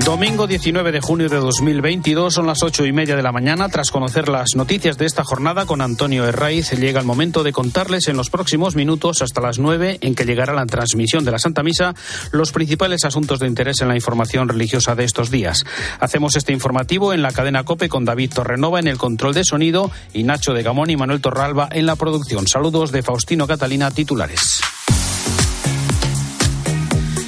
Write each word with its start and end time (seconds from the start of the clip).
Domingo 0.00 0.46
19 0.46 0.92
de 0.92 1.00
junio 1.00 1.28
de 1.28 1.36
2022 1.36 2.34
son 2.34 2.46
las 2.46 2.62
ocho 2.62 2.84
y 2.84 2.92
media 2.92 3.16
de 3.16 3.22
la 3.22 3.32
mañana. 3.32 3.68
Tras 3.68 3.90
conocer 3.90 4.28
las 4.28 4.54
noticias 4.54 4.98
de 4.98 5.06
esta 5.06 5.24
jornada 5.24 5.64
con 5.64 5.80
Antonio 5.80 6.26
Herraiz, 6.26 6.72
llega 6.72 7.00
el 7.00 7.06
momento 7.06 7.42
de 7.42 7.52
contarles 7.52 8.08
en 8.08 8.16
los 8.16 8.28
próximos 8.28 8.74
minutos 8.74 9.22
hasta 9.22 9.40
las 9.40 9.58
nueve 9.58 9.98
en 10.02 10.14
que 10.14 10.26
llegará 10.26 10.52
la 10.52 10.66
transmisión 10.66 11.24
de 11.24 11.30
la 11.30 11.38
Santa 11.38 11.62
Misa 11.62 11.94
los 12.32 12.52
principales 12.52 13.04
asuntos 13.04 13.38
de 13.38 13.46
interés 13.46 13.80
en 13.80 13.88
la 13.88 13.94
información 13.94 14.48
religiosa 14.48 14.94
de 14.94 15.04
estos 15.04 15.30
días. 15.30 15.64
Hacemos 16.00 16.36
este 16.36 16.52
informativo 16.52 17.14
en 17.14 17.22
la 17.22 17.32
cadena 17.32 17.64
COPE 17.64 17.88
con 17.88 18.04
David 18.04 18.32
Torrenova 18.34 18.80
en 18.80 18.88
el 18.88 18.98
control 18.98 19.32
de 19.32 19.44
sonido 19.44 19.90
y 20.12 20.24
Nacho 20.24 20.52
de 20.52 20.62
Gamón 20.62 20.90
y 20.90 20.96
Manuel 20.96 21.22
Torralba 21.22 21.68
en 21.70 21.86
la 21.86 21.96
producción. 21.96 22.46
Saludos 22.46 22.92
de 22.92 23.02
Faustino 23.02 23.46
Catalina, 23.46 23.90
titulares. 23.90 24.60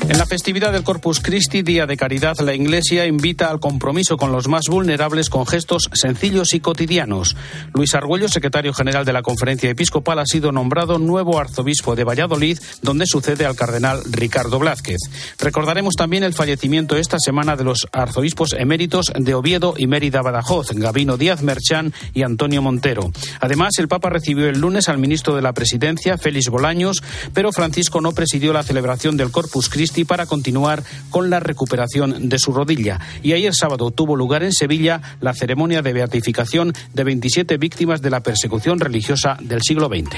En 0.08 0.18
la 0.18 0.26
festividad 0.26 0.70
del 0.70 0.84
Corpus 0.84 1.18
Christi, 1.18 1.62
Día 1.62 1.84
de 1.84 1.96
Caridad, 1.96 2.38
la 2.38 2.54
Iglesia 2.54 3.06
invita 3.06 3.50
al 3.50 3.58
compromiso 3.58 4.16
con 4.16 4.30
los 4.30 4.46
más 4.46 4.66
vulnerables 4.68 5.28
con 5.28 5.48
gestos 5.48 5.90
sencillos 5.94 6.54
y 6.54 6.60
cotidianos. 6.60 7.36
Luis 7.74 7.92
Argüello, 7.96 8.28
secretario 8.28 8.72
general 8.72 9.04
de 9.04 9.12
la 9.12 9.22
Conferencia 9.22 9.68
Episcopal, 9.68 10.20
ha 10.20 10.26
sido 10.26 10.52
nombrado 10.52 11.00
nuevo 11.00 11.40
arzobispo 11.40 11.96
de 11.96 12.04
Valladolid, 12.04 12.56
donde 12.82 13.06
sucede 13.06 13.46
al 13.46 13.56
cardenal 13.56 14.00
Ricardo 14.08 14.60
Blázquez. 14.60 14.98
Recordaremos 15.40 15.96
también 15.96 16.22
el 16.22 16.34
fallecimiento 16.34 16.96
esta 16.96 17.18
semana 17.18 17.56
de 17.56 17.64
los 17.64 17.88
arzobispos 17.90 18.52
eméritos 18.52 19.12
de 19.12 19.34
Oviedo 19.34 19.74
y 19.76 19.88
Mérida 19.88 20.22
Badajoz, 20.22 20.70
Gabino 20.70 21.16
Díaz 21.16 21.42
Merchán 21.42 21.92
y 22.14 22.22
Antonio 22.22 22.62
Montero. 22.62 23.10
Además, 23.40 23.72
el 23.78 23.88
Papa 23.88 24.08
recibió 24.10 24.48
el 24.48 24.60
lunes 24.60 24.88
al 24.88 24.98
ministro 24.98 25.34
de 25.34 25.42
la 25.42 25.52
Presidencia, 25.52 26.16
Félix 26.16 26.48
Bolaños, 26.48 27.02
pero 27.34 27.50
Francisco 27.50 28.00
no 28.00 28.12
presidió 28.12 28.52
la 28.52 28.62
celebración 28.62 29.16
del 29.16 29.32
Corpus 29.32 29.68
Christi 29.68 29.95
y 29.98 30.04
para 30.04 30.26
continuar 30.26 30.82
con 31.10 31.30
la 31.30 31.40
recuperación 31.40 32.28
de 32.28 32.38
su 32.38 32.52
rodilla. 32.52 33.00
Y 33.22 33.32
ayer 33.32 33.54
sábado 33.54 33.90
tuvo 33.90 34.16
lugar 34.16 34.42
en 34.42 34.52
Sevilla 34.52 35.00
la 35.20 35.34
ceremonia 35.34 35.82
de 35.82 35.92
beatificación 35.92 36.72
de 36.92 37.04
27 37.04 37.56
víctimas 37.58 38.02
de 38.02 38.10
la 38.10 38.20
persecución 38.20 38.80
religiosa 38.80 39.36
del 39.40 39.62
siglo 39.62 39.88
XX. 39.88 40.16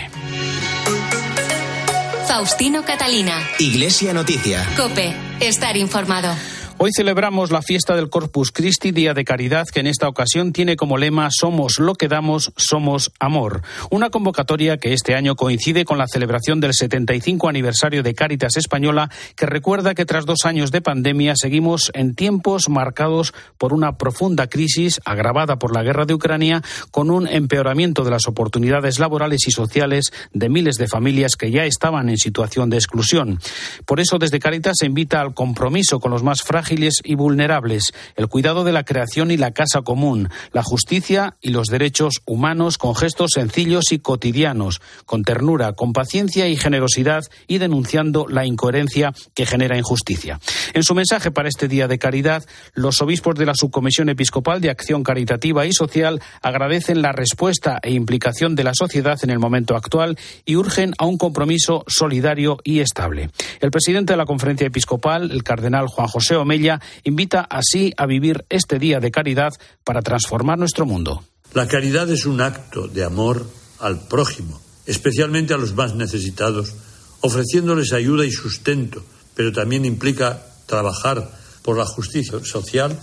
Faustino 2.27 2.84
Catalina. 2.84 3.34
Iglesia 3.59 4.12
Noticia. 4.12 4.65
Cope, 4.77 5.15
estar 5.41 5.77
informado. 5.77 6.58
Hoy 6.81 6.93
celebramos 6.95 7.51
la 7.51 7.61
fiesta 7.61 7.97
del 7.97 8.09
Corpus 8.09 8.53
Christi, 8.53 8.93
Día 8.93 9.12
de 9.12 9.25
Caridad, 9.25 9.67
que 9.67 9.81
en 9.81 9.89
esta 9.89 10.07
ocasión 10.07 10.53
tiene 10.53 10.77
como 10.77 10.97
lema 10.97 11.29
Somos 11.33 11.81
lo 11.81 11.97
que 11.97 12.07
damos, 12.07 12.53
somos 12.57 13.11
amor. 13.19 13.62
Una 13.91 14.11
convocatoria 14.11 14.77
que 14.77 14.93
este 14.93 15.17
año 15.17 15.34
coincide 15.34 15.84
con 15.84 15.99
la 15.99 16.06
celebración 16.06 16.61
del 16.61 16.75
75 16.75 17.49
aniversario 17.49 18.05
de 18.05 18.15
Caritas 18.15 18.56
Española, 18.56 19.11
que 19.34 19.47
recuerda 19.47 19.97
que 19.97 20.05
tras 20.05 20.25
dos 20.25 20.45
años 20.45 20.71
de 20.71 20.81
pandemia 20.81 21.34
seguimos 21.34 21.91
en 21.95 22.15
tiempos 22.15 22.69
marcados 22.69 23.34
por 23.59 23.73
una 23.73 23.97
profunda 23.97 24.47
crisis 24.47 25.01
agravada 25.05 25.59
por 25.59 25.75
la 25.75 25.83
guerra 25.83 26.06
de 26.06 26.15
Ucrania, 26.15 26.62
con 26.93 27.11
un 27.11 27.27
empeoramiento 27.27 28.05
de 28.05 28.12
las 28.12 28.29
oportunidades 28.29 29.01
laborales 29.01 29.49
y 29.49 29.51
sociales 29.51 30.12
de 30.33 30.49
miles 30.49 30.77
de 30.77 30.87
familias 30.87 31.34
que 31.34 31.51
ya 31.51 31.65
estaban 31.65 32.09
en 32.09 32.19
situación 32.19 32.71
de 32.71 32.77
exclusión. 32.77 33.41
Por 33.84 33.99
eso, 33.99 34.19
desde 34.19 34.39
Caritas 34.39 34.77
se 34.79 34.87
invita 34.87 35.21
al 35.21 35.34
compromiso 35.34 35.99
con 35.99 36.12
los 36.12 36.23
más 36.23 36.43
frágiles 36.43 36.68
y 36.71 37.15
vulnerables, 37.15 37.93
el 38.17 38.29
cuidado 38.29 38.65
de 38.65 38.73
la 38.73 38.85
creación 38.85 39.31
y 39.31 39.37
la 39.37 39.53
casa 39.53 39.83
común, 39.83 40.29
la 40.53 40.63
justicia 40.63 41.37
y 41.41 41.51
los 41.51 41.69
derechos 41.69 42.21
humanos 42.27 42.77
con 42.77 42.95
gestos 42.95 43.31
sencillos 43.35 43.91
y 43.93 43.99
cotidianos, 43.99 44.81
con 45.07 45.23
ternura, 45.23 45.73
con 45.73 45.93
paciencia 45.93 46.49
y 46.49 46.57
generosidad 46.57 47.25
y 47.47 47.59
denunciando 47.59 48.27
la 48.28 48.45
incoherencia 48.45 49.15
que 49.34 49.47
genera 49.47 49.78
injusticia. 49.78 50.41
En 50.75 50.83
su 50.83 50.95
mensaje 50.95 51.31
para 51.31 51.49
este 51.49 51.69
Día 51.69 51.89
de 51.89 51.99
Caridad, 51.99 52.45
los 52.75 53.01
obispos 53.01 53.37
de 53.37 53.47
la 53.47 53.55
Subcomisión 53.55 54.11
Episcopal 54.11 54.61
de 54.61 54.71
Acción 54.71 55.03
Caritativa 55.03 55.65
y 55.65 55.73
Social 55.73 56.21
agradecen 56.43 57.01
la 57.01 57.12
respuesta 57.12 57.78
e 57.83 57.93
implicación 57.93 58.55
de 58.55 58.65
la 58.65 58.75
sociedad 58.75 59.19
en 59.23 59.31
el 59.31 59.39
momento 59.39 59.75
actual 59.75 60.19
y 60.45 60.57
urgen 60.57 60.93
a 60.99 61.07
un 61.07 61.17
compromiso 61.17 61.84
solidario 61.87 62.59
y 62.62 62.81
estable. 62.81 63.31
El 63.61 63.71
presidente 63.71 64.12
de 64.12 64.19
la 64.19 64.27
Conferencia 64.27 64.67
Episcopal, 64.67 65.31
el 65.31 65.43
cardenal 65.43 65.87
Juan 65.87 66.09
José 66.09 66.37
Omeya, 66.37 66.58
invita 67.05 67.41
así 67.41 67.93
a 67.97 68.07
vivir 68.07 68.45
este 68.49 68.79
día 68.79 69.01
de 69.01 69.11
caridad 69.11 69.53
para 69.85 70.03
transformar 70.03 70.59
nuestro 70.59 70.87
mundo. 70.87 71.25
La 71.55 71.67
caridad 71.67 72.11
es 72.11 72.27
un 72.27 72.41
acto 72.41 72.89
de 72.89 73.05
amor 73.05 73.47
al 73.79 74.07
prójimo, 74.09 74.61
especialmente 74.87 75.55
a 75.55 75.59
los 75.59 75.75
más 75.75 75.95
necesitados, 75.95 76.75
ofreciéndoles 77.21 77.93
ayuda 77.93 78.27
y 78.27 78.31
sustento, 78.31 79.03
pero 79.35 79.53
también 79.53 79.85
implica 79.85 80.43
trabajar 80.67 81.31
por 81.63 81.79
la 81.79 81.87
justicia 81.87 82.45
social 82.45 82.99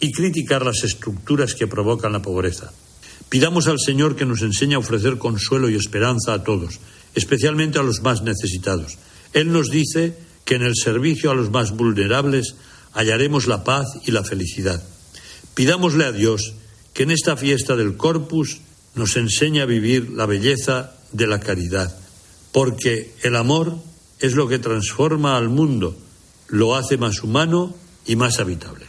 y 0.00 0.12
criticar 0.12 0.64
las 0.64 0.82
estructuras 0.84 1.54
que 1.54 1.66
provocan 1.66 2.12
la 2.12 2.22
pobreza. 2.22 2.72
Pidamos 3.28 3.68
al 3.68 3.78
Señor 3.80 4.16
que 4.16 4.26
nos 4.26 4.42
enseñe 4.42 4.74
a 4.74 4.78
ofrecer 4.78 5.18
consuelo 5.18 5.68
y 5.68 5.76
esperanza 5.76 6.34
a 6.34 6.44
todos, 6.44 6.80
especialmente 7.14 7.78
a 7.78 7.82
los 7.82 8.02
más 8.02 8.22
necesitados. 8.22 8.98
Él 9.32 9.52
nos 9.52 9.70
dice 9.70 10.16
que 10.44 10.56
en 10.56 10.62
el 10.62 10.74
servicio 10.76 11.30
a 11.30 11.34
los 11.34 11.50
más 11.50 11.72
vulnerables 11.72 12.56
hallaremos 12.94 13.46
la 13.46 13.64
paz 13.64 13.86
y 14.06 14.12
la 14.12 14.24
felicidad. 14.24 14.82
Pidámosle 15.54 16.04
a 16.04 16.12
Dios 16.12 16.54
que 16.94 17.02
en 17.02 17.10
esta 17.10 17.36
fiesta 17.36 17.76
del 17.76 17.96
Corpus 17.96 18.60
nos 18.94 19.16
enseñe 19.16 19.60
a 19.60 19.66
vivir 19.66 20.10
la 20.10 20.26
belleza 20.26 20.94
de 21.12 21.26
la 21.26 21.40
caridad, 21.40 21.96
porque 22.52 23.12
el 23.22 23.36
amor 23.36 23.76
es 24.20 24.34
lo 24.34 24.48
que 24.48 24.58
transforma 24.58 25.36
al 25.36 25.48
mundo, 25.48 25.96
lo 26.48 26.76
hace 26.76 26.96
más 26.96 27.22
humano 27.22 27.74
y 28.06 28.16
más 28.16 28.38
habitable. 28.38 28.86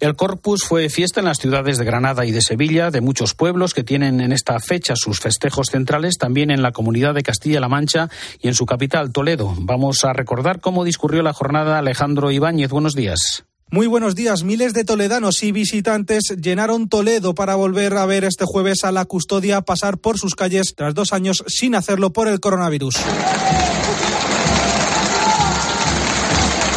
El 0.00 0.16
Corpus 0.16 0.64
fue 0.64 0.88
fiesta 0.88 1.20
en 1.20 1.26
las 1.26 1.36
ciudades 1.36 1.76
de 1.76 1.84
Granada 1.84 2.24
y 2.24 2.30
de 2.30 2.40
Sevilla, 2.40 2.90
de 2.90 3.02
muchos 3.02 3.34
pueblos 3.34 3.74
que 3.74 3.84
tienen 3.84 4.22
en 4.22 4.32
esta 4.32 4.58
fecha 4.58 4.94
sus 4.96 5.20
festejos 5.20 5.66
centrales, 5.70 6.16
también 6.16 6.50
en 6.50 6.62
la 6.62 6.72
comunidad 6.72 7.12
de 7.12 7.22
Castilla-La 7.22 7.68
Mancha 7.68 8.08
y 8.40 8.48
en 8.48 8.54
su 8.54 8.64
capital, 8.64 9.12
Toledo. 9.12 9.54
Vamos 9.58 10.02
a 10.04 10.14
recordar 10.14 10.60
cómo 10.60 10.84
discurrió 10.84 11.22
la 11.22 11.34
jornada 11.34 11.78
Alejandro 11.78 12.30
Ibáñez. 12.30 12.70
Buenos 12.70 12.94
días. 12.94 13.44
Muy 13.70 13.86
buenos 13.86 14.14
días. 14.14 14.42
Miles 14.42 14.72
de 14.72 14.84
toledanos 14.84 15.42
y 15.42 15.52
visitantes 15.52 16.34
llenaron 16.40 16.88
Toledo 16.88 17.34
para 17.34 17.54
volver 17.54 17.94
a 17.98 18.06
ver 18.06 18.24
este 18.24 18.46
jueves 18.46 18.84
a 18.84 18.92
la 18.92 19.04
custodia 19.04 19.60
pasar 19.60 19.98
por 19.98 20.18
sus 20.18 20.34
calles 20.34 20.74
tras 20.74 20.94
dos 20.94 21.12
años 21.12 21.44
sin 21.46 21.74
hacerlo 21.74 22.10
por 22.14 22.26
el 22.26 22.40
coronavirus. 22.40 22.96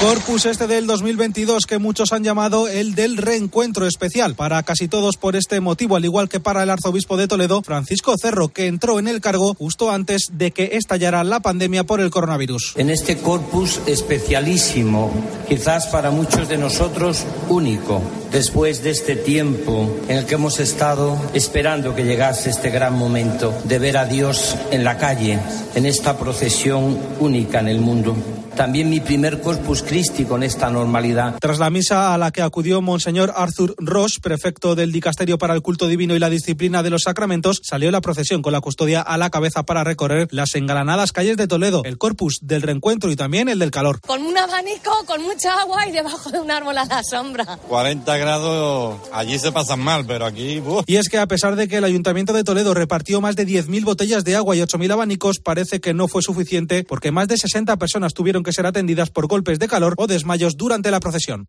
Corpus 0.03 0.45
este 0.47 0.67
del 0.67 0.85
2022 0.85 1.65
que 1.65 1.77
muchos 1.77 2.11
han 2.11 2.25
llamado 2.25 2.67
el 2.67 2.93
del 2.93 3.15
reencuentro 3.15 3.87
especial 3.87 4.35
para 4.35 4.61
casi 4.61 4.89
todos 4.89 5.15
por 5.15 5.37
este 5.37 5.61
motivo, 5.61 5.95
al 5.95 6.03
igual 6.03 6.27
que 6.27 6.41
para 6.41 6.61
el 6.61 6.69
arzobispo 6.71 7.15
de 7.15 7.29
Toledo, 7.29 7.61
Francisco 7.61 8.13
Cerro, 8.17 8.49
que 8.49 8.67
entró 8.67 8.99
en 8.99 9.07
el 9.07 9.21
cargo 9.21 9.53
justo 9.53 9.91
antes 9.91 10.27
de 10.33 10.51
que 10.51 10.71
estallara 10.73 11.23
la 11.23 11.39
pandemia 11.39 11.85
por 11.85 12.01
el 12.01 12.09
coronavirus. 12.09 12.73
En 12.75 12.89
este 12.89 13.19
corpus 13.19 13.79
especialísimo, 13.85 15.09
quizás 15.47 15.87
para 15.87 16.11
muchos 16.11 16.49
de 16.49 16.57
nosotros 16.57 17.23
único, 17.47 18.01
después 18.29 18.83
de 18.83 18.89
este 18.89 19.15
tiempo 19.15 19.99
en 20.09 20.17
el 20.17 20.25
que 20.25 20.35
hemos 20.35 20.59
estado 20.59 21.17
esperando 21.33 21.95
que 21.95 22.03
llegase 22.03 22.49
este 22.49 22.71
gran 22.71 22.93
momento 22.93 23.57
de 23.63 23.79
ver 23.79 23.95
a 23.95 24.05
Dios 24.05 24.57
en 24.69 24.83
la 24.83 24.97
calle, 24.97 25.39
en 25.75 25.85
esta 25.85 26.17
procesión 26.17 26.99
única 27.21 27.61
en 27.61 27.69
el 27.69 27.79
mundo 27.79 28.17
también 28.55 28.89
mi 28.89 28.99
primer 28.99 29.41
Corpus 29.41 29.83
Christi 29.83 30.25
con 30.25 30.43
esta 30.43 30.69
normalidad. 30.69 31.37
Tras 31.39 31.59
la 31.59 31.69
misa 31.69 32.13
a 32.13 32.17
la 32.17 32.31
que 32.31 32.41
acudió 32.41 32.81
Monseñor 32.81 33.33
Arthur 33.35 33.75
Roche, 33.77 34.19
prefecto 34.21 34.75
del 34.75 34.91
Dicasterio 34.91 35.37
para 35.37 35.53
el 35.53 35.61
Culto 35.61 35.87
Divino 35.87 36.15
y 36.15 36.19
la 36.19 36.29
Disciplina 36.29 36.83
de 36.83 36.89
los 36.89 37.03
Sacramentos, 37.03 37.61
salió 37.63 37.91
la 37.91 38.01
procesión 38.01 38.41
con 38.41 38.53
la 38.53 38.61
custodia 38.61 39.01
a 39.01 39.17
la 39.17 39.29
cabeza 39.29 39.63
para 39.63 39.83
recorrer 39.83 40.27
las 40.31 40.55
engalanadas 40.55 41.11
calles 41.11 41.37
de 41.37 41.47
Toledo, 41.47 41.81
el 41.85 41.97
Corpus 41.97 42.39
del 42.41 42.61
Reencuentro 42.61 43.11
y 43.11 43.15
también 43.15 43.49
el 43.49 43.59
del 43.59 43.71
calor. 43.71 43.99
Con 44.01 44.21
un 44.21 44.37
abanico, 44.37 44.91
con 45.05 45.21
mucha 45.23 45.59
agua 45.59 45.87
y 45.87 45.91
debajo 45.91 46.29
de 46.29 46.39
un 46.39 46.51
árbol 46.51 46.77
a 46.77 46.85
la 46.85 47.03
sombra. 47.03 47.57
40 47.67 48.17
grados, 48.17 48.97
allí 49.11 49.39
se 49.39 49.51
pasan 49.51 49.79
mal, 49.79 50.05
pero 50.05 50.25
aquí... 50.25 50.61
Y 50.85 50.95
es 50.97 51.09
que 51.09 51.17
a 51.17 51.27
pesar 51.27 51.55
de 51.55 51.67
que 51.67 51.77
el 51.77 51.83
Ayuntamiento 51.83 52.33
de 52.33 52.43
Toledo 52.43 52.73
repartió 52.73 53.21
más 53.21 53.35
de 53.35 53.47
10.000 53.47 53.83
botellas 53.83 54.23
de 54.23 54.35
agua 54.35 54.55
y 54.55 54.59
8.000 54.59 54.91
abanicos, 54.91 55.39
parece 55.39 55.79
que 55.79 55.93
no 55.93 56.07
fue 56.07 56.21
suficiente 56.21 56.83
porque 56.83 57.11
más 57.11 57.27
de 57.27 57.37
60 57.37 57.75
personas 57.77 58.13
tuvieron 58.13 58.42
que 58.43 58.53
ser 58.53 58.65
atendidas 58.65 59.09
por 59.09 59.27
golpes 59.27 59.59
de 59.59 59.67
calor 59.67 59.95
o 59.97 60.07
desmayos 60.07 60.57
durante 60.57 60.91
la 60.91 60.99
procesión. 60.99 61.47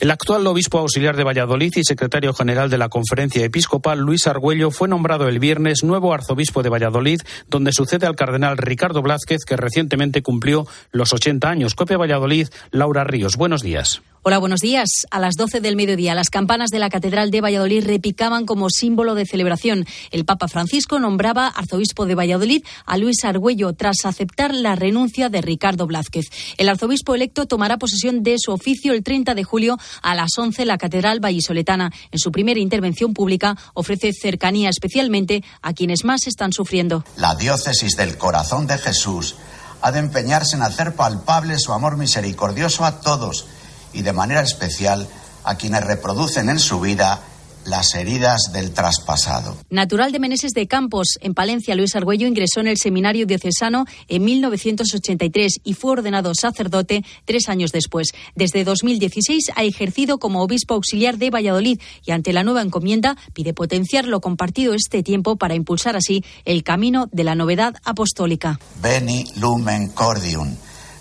El 0.00 0.10
actual 0.10 0.46
obispo 0.46 0.78
auxiliar 0.78 1.16
de 1.16 1.24
Valladolid 1.24 1.72
y 1.76 1.84
secretario 1.84 2.32
general 2.32 2.70
de 2.70 2.78
la 2.78 2.88
Conferencia 2.88 3.44
Episcopal, 3.44 3.98
Luis 3.98 4.26
Argüello, 4.26 4.70
fue 4.70 4.88
nombrado 4.88 5.28
el 5.28 5.38
viernes 5.38 5.82
nuevo 5.82 6.14
arzobispo 6.14 6.62
de 6.62 6.68
Valladolid, 6.68 7.20
donde 7.48 7.72
sucede 7.72 8.06
al 8.06 8.16
cardenal 8.16 8.58
Ricardo 8.58 9.02
Blázquez, 9.02 9.44
que 9.46 9.56
recientemente 9.56 10.22
cumplió 10.22 10.66
los 10.92 11.12
80 11.12 11.48
años. 11.48 11.74
Copia 11.74 11.96
Valladolid, 11.96 12.48
Laura 12.70 13.04
Ríos. 13.04 13.36
Buenos 13.36 13.62
días. 13.62 14.02
Hola, 14.24 14.38
buenos 14.38 14.60
días. 14.60 14.88
A 15.12 15.20
las 15.20 15.36
12 15.36 15.60
del 15.60 15.76
mediodía, 15.76 16.12
las 16.12 16.28
campanas 16.28 16.70
de 16.70 16.80
la 16.80 16.90
Catedral 16.90 17.30
de 17.30 17.40
Valladolid 17.40 17.86
repicaban 17.86 18.46
como 18.46 18.68
símbolo 18.68 19.14
de 19.14 19.24
celebración. 19.24 19.86
El 20.10 20.24
Papa 20.24 20.48
Francisco 20.48 20.98
nombraba 20.98 21.46
arzobispo 21.46 22.04
de 22.04 22.16
Valladolid 22.16 22.64
a 22.84 22.98
Luis 22.98 23.24
Argüello 23.24 23.72
tras 23.74 24.04
aceptar 24.04 24.52
la 24.52 24.74
renuncia 24.74 25.28
de 25.28 25.40
Ricardo 25.40 25.86
Blázquez. 25.86 26.26
El 26.56 26.68
arzobispo 26.68 27.14
electo 27.14 27.46
tomará 27.46 27.78
posesión 27.78 28.24
de 28.24 28.36
su 28.38 28.50
oficio 28.50 28.92
el 28.92 29.04
30 29.04 29.36
de 29.36 29.44
julio 29.44 29.78
a 30.02 30.16
las 30.16 30.36
11 30.36 30.62
en 30.62 30.68
la 30.68 30.78
Catedral 30.78 31.20
Vallisoletana. 31.24 31.92
En 32.10 32.18
su 32.18 32.32
primera 32.32 32.58
intervención 32.58 33.14
pública 33.14 33.56
ofrece 33.74 34.12
cercanía 34.12 34.68
especialmente 34.68 35.44
a 35.62 35.72
quienes 35.74 36.04
más 36.04 36.26
están 36.26 36.52
sufriendo. 36.52 37.04
La 37.16 37.36
diócesis 37.36 37.96
del 37.96 38.18
corazón 38.18 38.66
de 38.66 38.78
Jesús 38.78 39.36
ha 39.80 39.92
de 39.92 40.00
empeñarse 40.00 40.56
en 40.56 40.62
hacer 40.62 40.96
palpable 40.96 41.56
su 41.60 41.72
amor 41.72 41.96
misericordioso 41.96 42.84
a 42.84 43.00
todos 43.00 43.46
y 43.92 44.02
de 44.02 44.12
manera 44.12 44.42
especial 44.42 45.06
a 45.44 45.56
quienes 45.56 45.84
reproducen 45.84 46.48
en 46.48 46.58
su 46.58 46.80
vida 46.80 47.20
las 47.68 47.94
heridas 47.94 48.50
del 48.52 48.72
traspasado. 48.72 49.56
Natural 49.70 50.10
de 50.10 50.18
Meneses 50.18 50.52
de 50.52 50.66
Campos, 50.66 51.18
en 51.20 51.34
Palencia, 51.34 51.74
Luis 51.74 51.94
Argüello 51.96 52.26
ingresó 52.26 52.60
en 52.60 52.68
el 52.68 52.78
seminario 52.78 53.26
diocesano 53.26 53.84
en 54.08 54.24
1983 54.24 55.60
y 55.64 55.74
fue 55.74 55.92
ordenado 55.92 56.34
sacerdote 56.34 57.04
tres 57.24 57.48
años 57.48 57.72
después. 57.72 58.12
Desde 58.34 58.64
2016 58.64 59.50
ha 59.54 59.64
ejercido 59.64 60.18
como 60.18 60.42
obispo 60.42 60.74
auxiliar 60.74 61.18
de 61.18 61.30
Valladolid 61.30 61.80
y 62.04 62.12
ante 62.12 62.32
la 62.32 62.42
nueva 62.42 62.62
encomienda 62.62 63.16
pide 63.34 63.52
potenciar 63.52 64.06
lo 64.06 64.20
compartido 64.20 64.72
este 64.74 65.02
tiempo 65.02 65.36
para 65.36 65.54
impulsar 65.54 65.96
así 65.96 66.24
el 66.44 66.62
camino 66.62 67.08
de 67.12 67.24
la 67.24 67.34
novedad 67.34 67.74
apostólica. 67.84 68.58
Beni 68.80 69.26
lumen 69.36 69.88
cordium 69.88 70.56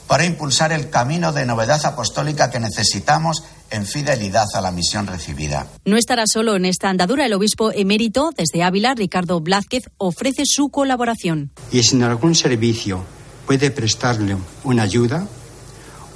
para 0.07 0.25
impulsar 0.25 0.71
el 0.71 0.89
camino 0.89 1.33
de 1.33 1.45
novedad 1.45 1.85
apostólica 1.85 2.49
que 2.49 2.59
necesitamos 2.59 3.43
en 3.69 3.85
fidelidad 3.85 4.47
a 4.53 4.61
la 4.61 4.71
misión 4.71 5.07
recibida. 5.07 5.67
No 5.85 5.97
estará 5.97 6.23
solo 6.25 6.55
en 6.55 6.65
esta 6.65 6.89
andadura. 6.89 7.25
El 7.25 7.33
obispo 7.33 7.71
emérito 7.71 8.31
desde 8.35 8.63
Ávila, 8.63 8.95
Ricardo 8.95 9.39
Blázquez, 9.41 9.83
ofrece 9.97 10.43
su 10.45 10.69
colaboración. 10.69 11.51
Y 11.71 11.83
si 11.83 11.95
en 11.95 12.03
algún 12.03 12.35
servicio 12.35 13.03
puede 13.45 13.71
prestarle 13.71 14.37
una 14.63 14.83
ayuda, 14.83 15.27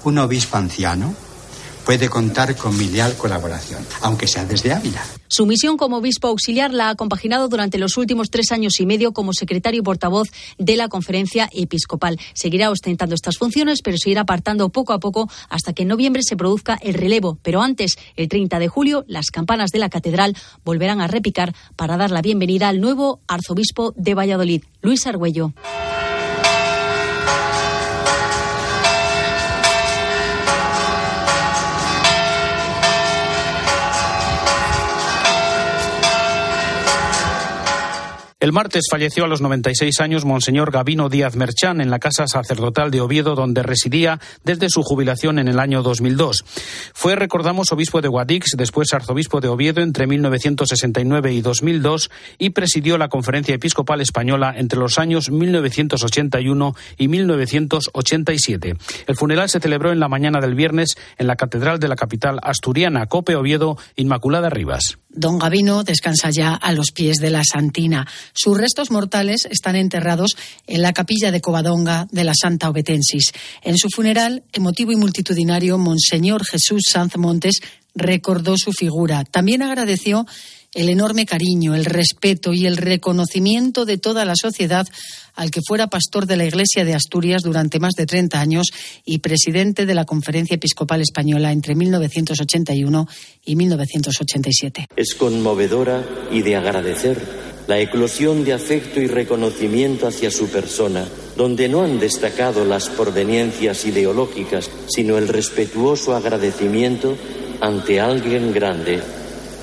un 0.03 0.17
obispo 0.17 0.57
anciano 0.57 1.13
puede 1.85 2.09
contar 2.09 2.55
con 2.55 2.77
mi 2.77 2.89
colaboración, 3.17 3.85
aunque 4.01 4.27
sea 4.27 4.45
desde 4.45 4.73
Ávila. 4.73 5.01
Su 5.27 5.45
misión 5.45 5.77
como 5.77 5.97
obispo 5.97 6.27
auxiliar 6.27 6.73
la 6.73 6.89
ha 6.89 6.95
compaginado 6.95 7.47
durante 7.47 7.77
los 7.77 7.95
últimos 7.97 8.29
tres 8.29 8.51
años 8.51 8.79
y 8.79 8.85
medio 8.85 9.13
como 9.13 9.33
secretario 9.33 9.79
y 9.79 9.83
portavoz 9.83 10.29
de 10.57 10.75
la 10.75 10.89
conferencia 10.89 11.49
episcopal. 11.53 12.19
Seguirá 12.33 12.69
ostentando 12.69 13.15
estas 13.15 13.37
funciones, 13.37 13.81
pero 13.81 13.97
se 13.97 14.09
irá 14.09 14.21
apartando 14.21 14.69
poco 14.69 14.91
a 14.91 14.99
poco 14.99 15.29
hasta 15.49 15.71
que 15.71 15.83
en 15.83 15.87
noviembre 15.87 16.21
se 16.23 16.35
produzca 16.35 16.77
el 16.81 16.95
relevo. 16.95 17.37
Pero 17.41 17.61
antes, 17.61 17.97
el 18.17 18.27
30 18.27 18.59
de 18.59 18.67
julio, 18.67 19.05
las 19.07 19.27
campanas 19.27 19.71
de 19.71 19.79
la 19.79 19.89
catedral 19.89 20.35
volverán 20.65 20.99
a 20.99 21.07
repicar 21.07 21.55
para 21.77 21.97
dar 21.97 22.11
la 22.11 22.21
bienvenida 22.21 22.67
al 22.67 22.81
nuevo 22.81 23.21
arzobispo 23.27 23.93
de 23.95 24.13
Valladolid, 24.15 24.63
Luis 24.81 25.07
Argüello. 25.07 25.53
El 38.41 38.53
martes 38.53 38.85
falleció 38.89 39.25
a 39.25 39.27
los 39.27 39.39
96 39.39 40.01
años 40.01 40.25
Monseñor 40.25 40.71
Gavino 40.71 41.09
Díaz 41.09 41.35
Merchán 41.35 41.79
en 41.79 41.91
la 41.91 41.99
casa 41.99 42.25
sacerdotal 42.25 42.89
de 42.89 42.99
Oviedo, 42.99 43.35
donde 43.35 43.61
residía 43.61 44.19
desde 44.43 44.71
su 44.71 44.81
jubilación 44.81 45.37
en 45.37 45.47
el 45.47 45.59
año 45.59 45.83
2002. 45.83 46.43
Fue, 46.91 47.15
recordamos, 47.15 47.71
obispo 47.71 48.01
de 48.01 48.07
Guadix, 48.07 48.55
después 48.57 48.95
arzobispo 48.95 49.41
de 49.41 49.47
Oviedo 49.47 49.81
entre 49.81 50.07
1969 50.07 51.33
y 51.33 51.41
2002 51.41 52.09
y 52.39 52.49
presidió 52.49 52.97
la 52.97 53.09
Conferencia 53.09 53.53
Episcopal 53.53 54.01
Española 54.01 54.55
entre 54.57 54.79
los 54.79 54.97
años 54.97 55.29
1981 55.29 56.75
y 56.97 57.07
1987. 57.09 58.73
El 59.05 59.15
funeral 59.17 59.49
se 59.49 59.59
celebró 59.59 59.91
en 59.91 59.99
la 59.99 60.07
mañana 60.07 60.41
del 60.41 60.55
viernes 60.55 60.95
en 61.19 61.27
la 61.27 61.35
Catedral 61.35 61.79
de 61.79 61.89
la 61.89 61.95
capital 61.95 62.39
asturiana, 62.41 63.05
Cope 63.05 63.35
Oviedo, 63.35 63.77
Inmaculada 63.95 64.49
Rivas. 64.49 64.97
Don 65.13 65.39
Gavino 65.39 65.83
descansa 65.83 66.29
ya 66.29 66.53
a 66.53 66.71
los 66.73 66.91
pies 66.91 67.17
de 67.17 67.29
la 67.29 67.43
Santina. 67.43 68.07
Sus 68.33 68.57
restos 68.57 68.91
mortales 68.91 69.47
están 69.49 69.75
enterrados 69.75 70.37
en 70.67 70.81
la 70.81 70.93
capilla 70.93 71.31
de 71.31 71.41
Covadonga 71.41 72.07
de 72.11 72.23
la 72.23 72.33
Santa 72.33 72.69
Obetensis. 72.69 73.31
En 73.61 73.77
su 73.77 73.89
funeral, 73.89 74.43
emotivo 74.53 74.91
y 74.91 74.95
multitudinario, 74.95 75.77
Monseñor 75.77 76.45
Jesús 76.45 76.83
Sanz 76.89 77.17
Montes 77.17 77.59
recordó 77.93 78.57
su 78.57 78.71
figura. 78.71 79.25
También 79.25 79.61
agradeció 79.61 80.25
el 80.73 80.89
enorme 80.89 81.25
cariño, 81.25 81.75
el 81.75 81.85
respeto 81.85 82.53
y 82.53 82.65
el 82.65 82.77
reconocimiento 82.77 83.85
de 83.85 83.97
toda 83.97 84.23
la 84.23 84.35
sociedad 84.35 84.87
al 85.35 85.51
que 85.51 85.61
fuera 85.65 85.87
pastor 85.87 86.25
de 86.25 86.37
la 86.37 86.45
Iglesia 86.45 86.85
de 86.85 86.93
Asturias 86.93 87.43
durante 87.43 87.79
más 87.79 87.93
de 87.93 88.05
30 88.05 88.39
años 88.39 88.67
y 89.05 89.19
presidente 89.19 89.85
de 89.85 89.93
la 89.93 90.05
Conferencia 90.05 90.55
Episcopal 90.55 91.01
Española 91.01 91.51
entre 91.51 91.75
1981 91.75 93.07
y 93.45 93.55
1987. 93.55 94.87
Es 94.95 95.15
conmovedora 95.15 96.05
y 96.31 96.41
de 96.41 96.55
agradecer 96.55 97.17
la 97.67 97.79
eclosión 97.79 98.43
de 98.43 98.53
afecto 98.53 98.99
y 98.99 99.07
reconocimiento 99.07 100.07
hacia 100.07 100.31
su 100.31 100.49
persona, 100.49 101.05
donde 101.37 101.69
no 101.69 101.83
han 101.83 101.99
destacado 101.99 102.65
las 102.65 102.89
proveniencias 102.89 103.85
ideológicas, 103.85 104.69
sino 104.87 105.17
el 105.17 105.27
respetuoso 105.27 106.15
agradecimiento 106.15 107.15
ante 107.61 107.99
alguien 107.99 108.51
grande 108.51 109.01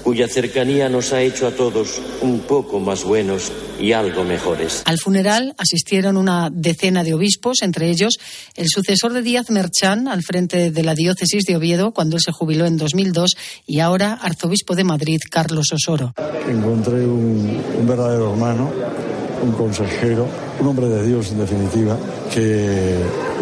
cuya 0.09 0.27
cercanía 0.27 0.89
nos 0.89 1.13
ha 1.13 1.21
hecho 1.21 1.47
a 1.47 1.51
todos 1.51 2.01
un 2.23 2.41
poco 2.41 2.81
más 2.81 3.05
buenos 3.05 3.53
y 3.79 3.93
algo 3.93 4.25
mejores. 4.25 4.81
Al 4.87 4.97
funeral 4.97 5.55
asistieron 5.59 6.17
una 6.17 6.49
decena 6.51 7.05
de 7.05 7.13
obispos, 7.13 7.61
entre 7.61 7.91
ellos 7.91 8.17
el 8.57 8.69
sucesor 8.71 9.13
de 9.13 9.21
Díaz 9.21 9.51
Merchán 9.51 10.09
al 10.09 10.23
frente 10.23 10.71
de 10.71 10.83
la 10.83 10.95
diócesis 10.95 11.45
de 11.45 11.57
Oviedo 11.57 11.93
cuando 11.93 12.17
él 12.17 12.23
se 12.23 12.33
jubiló 12.33 12.65
en 12.65 12.79
2002 12.79 13.33
y 13.67 13.81
ahora 13.81 14.15
arzobispo 14.15 14.75
de 14.75 14.85
Madrid, 14.85 15.21
Carlos 15.31 15.75
Osoro. 15.75 16.15
Encontré 16.49 17.05
un, 17.05 17.63
un 17.79 17.87
verdadero 17.87 18.31
hermano, 18.31 18.73
un 19.43 19.53
consejero, 19.53 20.27
un 20.59 20.69
hombre 20.69 20.89
de 20.89 21.07
Dios 21.07 21.33
en 21.33 21.41
definitiva, 21.41 21.99
que 22.33 22.97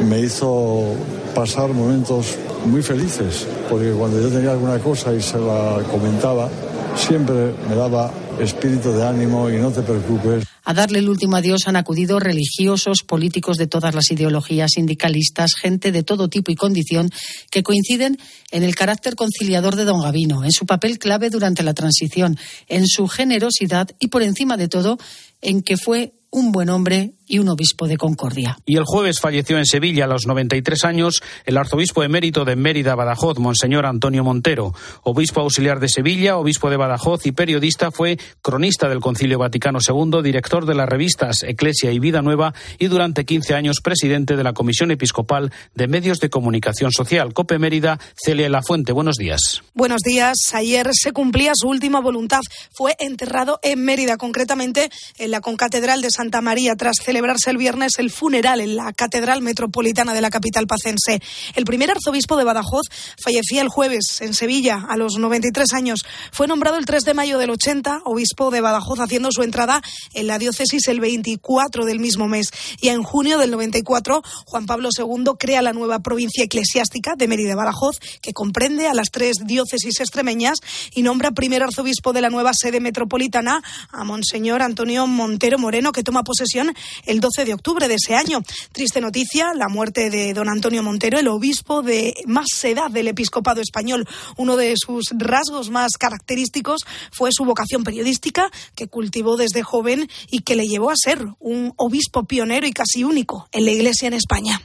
me 0.04 0.18
hizo 0.18 0.96
pasar 1.36 1.68
momentos 1.68 2.34
muy 2.64 2.82
felices, 2.82 3.46
porque 3.68 3.90
cuando 3.90 4.18
yo 4.18 4.28
tenía 4.30 4.52
alguna 4.52 4.78
cosa 4.78 5.14
y 5.14 5.20
se 5.20 5.38
la 5.38 5.82
comentaba, 5.90 6.48
siempre 6.96 7.52
me 7.68 7.74
daba 7.76 8.10
espíritu 8.40 8.90
de 8.90 9.06
ánimo 9.06 9.50
y 9.50 9.58
no 9.58 9.70
te 9.70 9.82
preocupes. 9.82 10.44
A 10.64 10.72
darle 10.72 10.98
el 10.98 11.10
último 11.10 11.36
adiós 11.36 11.68
han 11.68 11.76
acudido 11.76 12.18
religiosos, 12.20 13.02
políticos 13.02 13.58
de 13.58 13.66
todas 13.66 13.94
las 13.94 14.10
ideologías, 14.10 14.72
sindicalistas, 14.76 15.52
gente 15.60 15.92
de 15.92 16.02
todo 16.02 16.28
tipo 16.28 16.50
y 16.50 16.54
condición 16.54 17.10
que 17.50 17.62
coinciden 17.62 18.18
en 18.50 18.62
el 18.62 18.74
carácter 18.74 19.14
conciliador 19.14 19.76
de 19.76 19.84
don 19.84 20.00
Gavino, 20.00 20.42
en 20.42 20.52
su 20.52 20.64
papel 20.64 20.98
clave 20.98 21.28
durante 21.28 21.62
la 21.62 21.74
transición, 21.74 22.38
en 22.66 22.86
su 22.86 23.08
generosidad 23.08 23.90
y 24.00 24.08
por 24.08 24.22
encima 24.22 24.56
de 24.56 24.68
todo 24.68 24.96
en 25.42 25.60
que 25.60 25.76
fue 25.76 26.14
un 26.30 26.52
buen 26.52 26.70
hombre 26.70 27.14
y 27.26 27.38
un 27.38 27.48
obispo 27.48 27.86
de 27.86 27.96
Concordia. 27.96 28.58
Y 28.66 28.76
el 28.76 28.84
jueves 28.84 29.20
falleció 29.20 29.58
en 29.58 29.66
Sevilla 29.66 30.04
a 30.04 30.08
los 30.08 30.26
93 30.26 30.84
años 30.84 31.22
el 31.44 31.56
arzobispo 31.56 32.02
emérito 32.02 32.44
de 32.44 32.56
Mérida, 32.56 32.94
Badajoz, 32.94 33.38
Monseñor 33.38 33.86
Antonio 33.86 34.24
Montero. 34.24 34.74
Obispo 35.02 35.40
auxiliar 35.40 35.80
de 35.80 35.88
Sevilla, 35.88 36.36
obispo 36.36 36.70
de 36.70 36.76
Badajoz 36.76 37.26
y 37.26 37.32
periodista, 37.32 37.90
fue 37.90 38.18
cronista 38.42 38.88
del 38.88 39.00
Concilio 39.00 39.38
Vaticano 39.38 39.78
II, 39.86 40.22
director 40.22 40.66
de 40.66 40.74
las 40.74 40.88
revistas 40.88 41.42
Eclesia 41.42 41.92
y 41.92 41.98
Vida 41.98 42.22
Nueva 42.22 42.54
y 42.78 42.86
durante 42.86 43.24
15 43.24 43.54
años 43.54 43.80
presidente 43.82 44.36
de 44.36 44.44
la 44.44 44.52
Comisión 44.52 44.90
Episcopal 44.90 45.52
de 45.74 45.88
Medios 45.88 46.20
de 46.20 46.30
Comunicación 46.30 46.92
Social. 46.92 47.34
Cope 47.34 47.58
Mérida, 47.58 47.98
Celia 48.14 48.48
La 48.48 48.62
Fuente. 48.62 48.92
Buenos 48.92 49.16
días. 49.16 49.62
Buenos 49.74 50.02
días. 50.02 50.36
Ayer 50.52 50.88
se 50.92 51.12
cumplía 51.12 51.52
su 51.54 51.68
última 51.68 52.00
voluntad. 52.00 52.40
Fue 52.72 52.94
enterrado 52.98 53.58
en 53.62 53.84
Mérida, 53.84 54.16
concretamente 54.16 54.90
en 55.18 55.30
la 55.30 55.40
concatedral 55.40 56.02
de 56.02 56.10
Santa 56.10 56.40
María, 56.40 56.76
tras 56.76 57.00
celebrarse 57.16 57.48
el 57.48 57.56
viernes 57.56 57.92
el 57.96 58.10
funeral 58.10 58.60
en 58.60 58.76
la 58.76 58.92
Catedral 58.92 59.40
Metropolitana 59.40 60.12
de 60.12 60.20
la 60.20 60.28
capital 60.28 60.66
pacense. 60.66 61.22
El 61.54 61.64
primer 61.64 61.90
arzobispo 61.90 62.36
de 62.36 62.44
Badajoz 62.44 62.82
fallecía 63.18 63.62
el 63.62 63.70
jueves 63.70 64.20
en 64.20 64.34
Sevilla 64.34 64.84
a 64.86 64.98
los 64.98 65.16
93 65.16 65.72
años. 65.72 66.00
Fue 66.30 66.46
nombrado 66.46 66.76
el 66.76 66.84
3 66.84 67.04
de 67.04 67.14
mayo 67.14 67.38
del 67.38 67.48
80 67.48 68.02
obispo 68.04 68.50
de 68.50 68.60
Badajoz 68.60 69.00
haciendo 69.00 69.32
su 69.32 69.42
entrada 69.42 69.80
en 70.12 70.26
la 70.26 70.38
diócesis 70.38 70.88
el 70.88 71.00
24 71.00 71.86
del 71.86 72.00
mismo 72.00 72.28
mes. 72.28 72.50
Y 72.82 72.90
en 72.90 73.02
junio 73.02 73.38
del 73.38 73.50
94 73.50 74.22
Juan 74.44 74.66
Pablo 74.66 74.90
II 74.94 75.24
crea 75.38 75.62
la 75.62 75.72
nueva 75.72 76.00
provincia 76.00 76.44
eclesiástica 76.44 77.14
de 77.16 77.28
Mérida 77.28 77.54
Badajoz 77.54 77.98
que 78.20 78.34
comprende 78.34 78.88
a 78.88 78.94
las 78.94 79.10
tres 79.10 79.38
diócesis 79.46 80.00
extremeñas 80.00 80.58
y 80.94 81.00
nombra 81.00 81.30
primer 81.30 81.62
arzobispo 81.62 82.12
de 82.12 82.20
la 82.20 82.28
nueva 82.28 82.52
sede 82.52 82.80
metropolitana 82.80 83.62
a 83.90 84.04
Monseñor 84.04 84.60
Antonio 84.60 85.06
Montero 85.06 85.58
Moreno 85.58 85.92
que 85.92 86.02
toma 86.02 86.22
posesión 86.22 86.74
el 87.06 87.20
12 87.20 87.44
de 87.44 87.54
octubre 87.54 87.88
de 87.88 87.94
ese 87.94 88.14
año. 88.14 88.42
Triste 88.72 89.00
noticia, 89.00 89.54
la 89.54 89.68
muerte 89.68 90.10
de 90.10 90.34
don 90.34 90.48
Antonio 90.48 90.82
Montero, 90.82 91.18
el 91.18 91.28
obispo 91.28 91.82
de 91.82 92.14
más 92.26 92.46
edad 92.64 92.90
del 92.90 93.08
episcopado 93.08 93.60
español. 93.60 94.06
Uno 94.36 94.56
de 94.56 94.74
sus 94.76 95.06
rasgos 95.16 95.70
más 95.70 95.92
característicos 95.98 96.82
fue 97.10 97.30
su 97.32 97.44
vocación 97.44 97.84
periodística, 97.84 98.50
que 98.74 98.88
cultivó 98.88 99.36
desde 99.36 99.62
joven 99.62 100.08
y 100.30 100.40
que 100.40 100.56
le 100.56 100.66
llevó 100.66 100.90
a 100.90 100.96
ser 100.96 101.24
un 101.38 101.72
obispo 101.76 102.24
pionero 102.24 102.66
y 102.66 102.72
casi 102.72 103.04
único 103.04 103.48
en 103.52 103.64
la 103.64 103.70
Iglesia 103.70 104.08
en 104.08 104.14
España. 104.14 104.60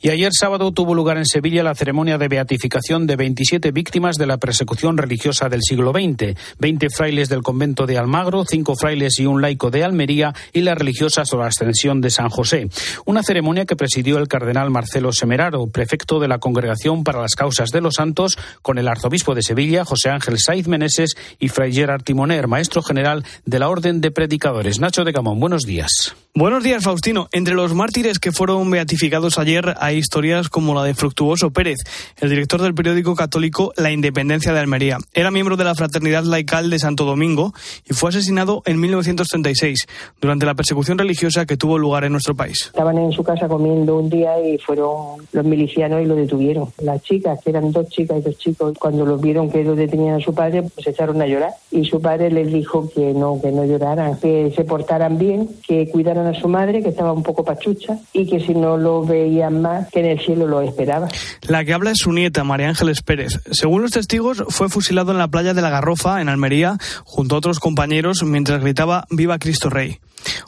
Y 0.00 0.10
ayer 0.10 0.30
sábado 0.32 0.72
tuvo 0.72 0.94
lugar 0.94 1.18
en 1.18 1.26
Sevilla 1.26 1.62
la 1.62 1.74
ceremonia 1.74 2.18
de 2.18 2.28
beatificación 2.28 3.06
de 3.06 3.16
27 3.16 3.72
víctimas 3.72 4.16
de 4.16 4.26
la 4.26 4.38
persecución 4.38 4.96
religiosa 4.96 5.48
del 5.48 5.62
siglo 5.62 5.92
XX. 5.92 6.36
20 6.58 6.90
frailes 6.90 7.28
del 7.28 7.42
convento 7.42 7.86
de 7.86 7.98
Almagro, 7.98 8.44
cinco 8.44 8.74
frailes 8.76 9.18
y 9.18 9.26
un 9.26 9.40
laico 9.40 9.70
de 9.70 9.84
Almería 9.84 10.34
y 10.52 10.60
la 10.60 10.74
religiosa 10.74 11.24
ascensión 11.56 12.00
de 12.00 12.10
San 12.10 12.28
José. 12.28 12.68
Una 13.04 13.22
ceremonia 13.22 13.64
que 13.64 13.76
presidió 13.76 14.18
el 14.18 14.28
cardenal 14.28 14.70
Marcelo 14.70 15.12
Semeraro, 15.12 15.66
prefecto 15.66 16.20
de 16.20 16.28
la 16.28 16.38
Congregación 16.38 17.04
para 17.04 17.20
las 17.20 17.34
Causas 17.34 17.70
de 17.70 17.80
los 17.80 17.94
Santos, 17.94 18.36
con 18.62 18.78
el 18.78 18.88
arzobispo 18.88 19.34
de 19.34 19.42
Sevilla, 19.42 19.84
José 19.84 20.10
Ángel 20.10 20.38
Saiz 20.38 20.68
Meneses, 20.68 21.16
y 21.38 21.48
Fray 21.48 21.72
Gerard 21.72 22.02
Timoner, 22.02 22.46
maestro 22.46 22.82
general 22.82 23.24
de 23.44 23.58
la 23.58 23.68
Orden 23.68 24.00
de 24.00 24.10
Predicadores. 24.10 24.80
Nacho 24.80 25.04
de 25.04 25.12
Camón, 25.12 25.40
buenos 25.40 25.62
días. 25.62 26.14
Buenos 26.38 26.62
días, 26.62 26.84
Faustino. 26.84 27.28
Entre 27.32 27.54
los 27.54 27.72
mártires 27.72 28.18
que 28.18 28.30
fueron 28.30 28.70
beatificados 28.70 29.38
ayer 29.38 29.74
hay 29.80 29.96
historias 29.96 30.50
como 30.50 30.74
la 30.74 30.84
de 30.84 30.92
Fructuoso 30.92 31.50
Pérez, 31.50 31.78
el 32.20 32.28
director 32.28 32.60
del 32.60 32.74
periódico 32.74 33.14
católico 33.14 33.72
La 33.78 33.90
Independencia 33.90 34.52
de 34.52 34.60
Almería. 34.60 34.98
Era 35.14 35.30
miembro 35.30 35.56
de 35.56 35.64
la 35.64 35.74
Fraternidad 35.74 36.24
Laical 36.24 36.68
de 36.68 36.78
Santo 36.78 37.06
Domingo 37.06 37.54
y 37.88 37.94
fue 37.94 38.10
asesinado 38.10 38.62
en 38.66 38.78
1936 38.78 39.86
durante 40.20 40.44
la 40.44 40.52
persecución 40.52 40.98
religiosa 40.98 41.46
que 41.46 41.56
tuvo 41.56 41.78
lugar 41.78 42.04
en 42.04 42.12
nuestro 42.12 42.34
país. 42.34 42.66
Estaban 42.66 42.98
en 42.98 43.12
su 43.12 43.24
casa 43.24 43.48
comiendo 43.48 43.96
un 43.96 44.10
día 44.10 44.38
y 44.38 44.58
fueron 44.58 45.26
los 45.32 45.44
milicianos 45.46 46.02
y 46.02 46.04
lo 46.04 46.16
detuvieron. 46.16 46.68
Las 46.82 47.02
chicas, 47.02 47.40
que 47.42 47.48
eran 47.48 47.72
dos 47.72 47.88
chicas 47.88 48.18
y 48.18 48.20
dos 48.20 48.36
chicos, 48.36 48.76
cuando 48.78 49.06
los 49.06 49.22
vieron 49.22 49.50
que 49.50 49.64
lo 49.64 49.74
detenían 49.74 50.16
a 50.16 50.20
su 50.20 50.34
padre, 50.34 50.64
pues 50.64 50.86
echaron 50.86 51.22
a 51.22 51.26
llorar. 51.26 51.52
Y 51.70 51.86
su 51.86 51.98
padre 51.98 52.30
les 52.30 52.52
dijo 52.52 52.90
que 52.94 53.14
no, 53.14 53.40
que 53.40 53.50
no 53.52 53.64
lloraran, 53.64 54.20
que 54.20 54.52
se 54.54 54.64
portaran 54.64 55.16
bien, 55.16 55.48
que 55.66 55.88
cuidaran 55.88 56.25
a 56.26 56.34
su 56.34 56.48
madre, 56.48 56.82
que 56.82 56.90
estaba 56.90 57.12
un 57.12 57.22
poco 57.22 57.44
pachucha, 57.44 57.98
y 58.12 58.26
que 58.26 58.40
si 58.40 58.54
no 58.54 58.76
lo 58.76 59.04
veían 59.04 59.62
más, 59.62 59.88
que 59.90 60.00
en 60.00 60.06
el 60.06 60.20
cielo 60.20 60.46
lo 60.46 60.60
esperaba. 60.60 61.08
La 61.42 61.64
que 61.64 61.72
habla 61.72 61.92
es 61.92 61.98
su 61.98 62.12
nieta, 62.12 62.44
María 62.44 62.68
Ángeles 62.68 63.02
Pérez. 63.02 63.40
Según 63.50 63.82
los 63.82 63.92
testigos, 63.92 64.44
fue 64.48 64.68
fusilado 64.68 65.12
en 65.12 65.18
la 65.18 65.28
playa 65.28 65.54
de 65.54 65.62
la 65.62 65.70
Garrofa, 65.70 66.20
en 66.20 66.28
Almería, 66.28 66.76
junto 67.04 67.34
a 67.34 67.38
otros 67.38 67.60
compañeros, 67.60 68.22
mientras 68.24 68.60
gritaba 68.60 69.06
Viva 69.10 69.38
Cristo 69.38 69.70
Rey. 69.70 69.98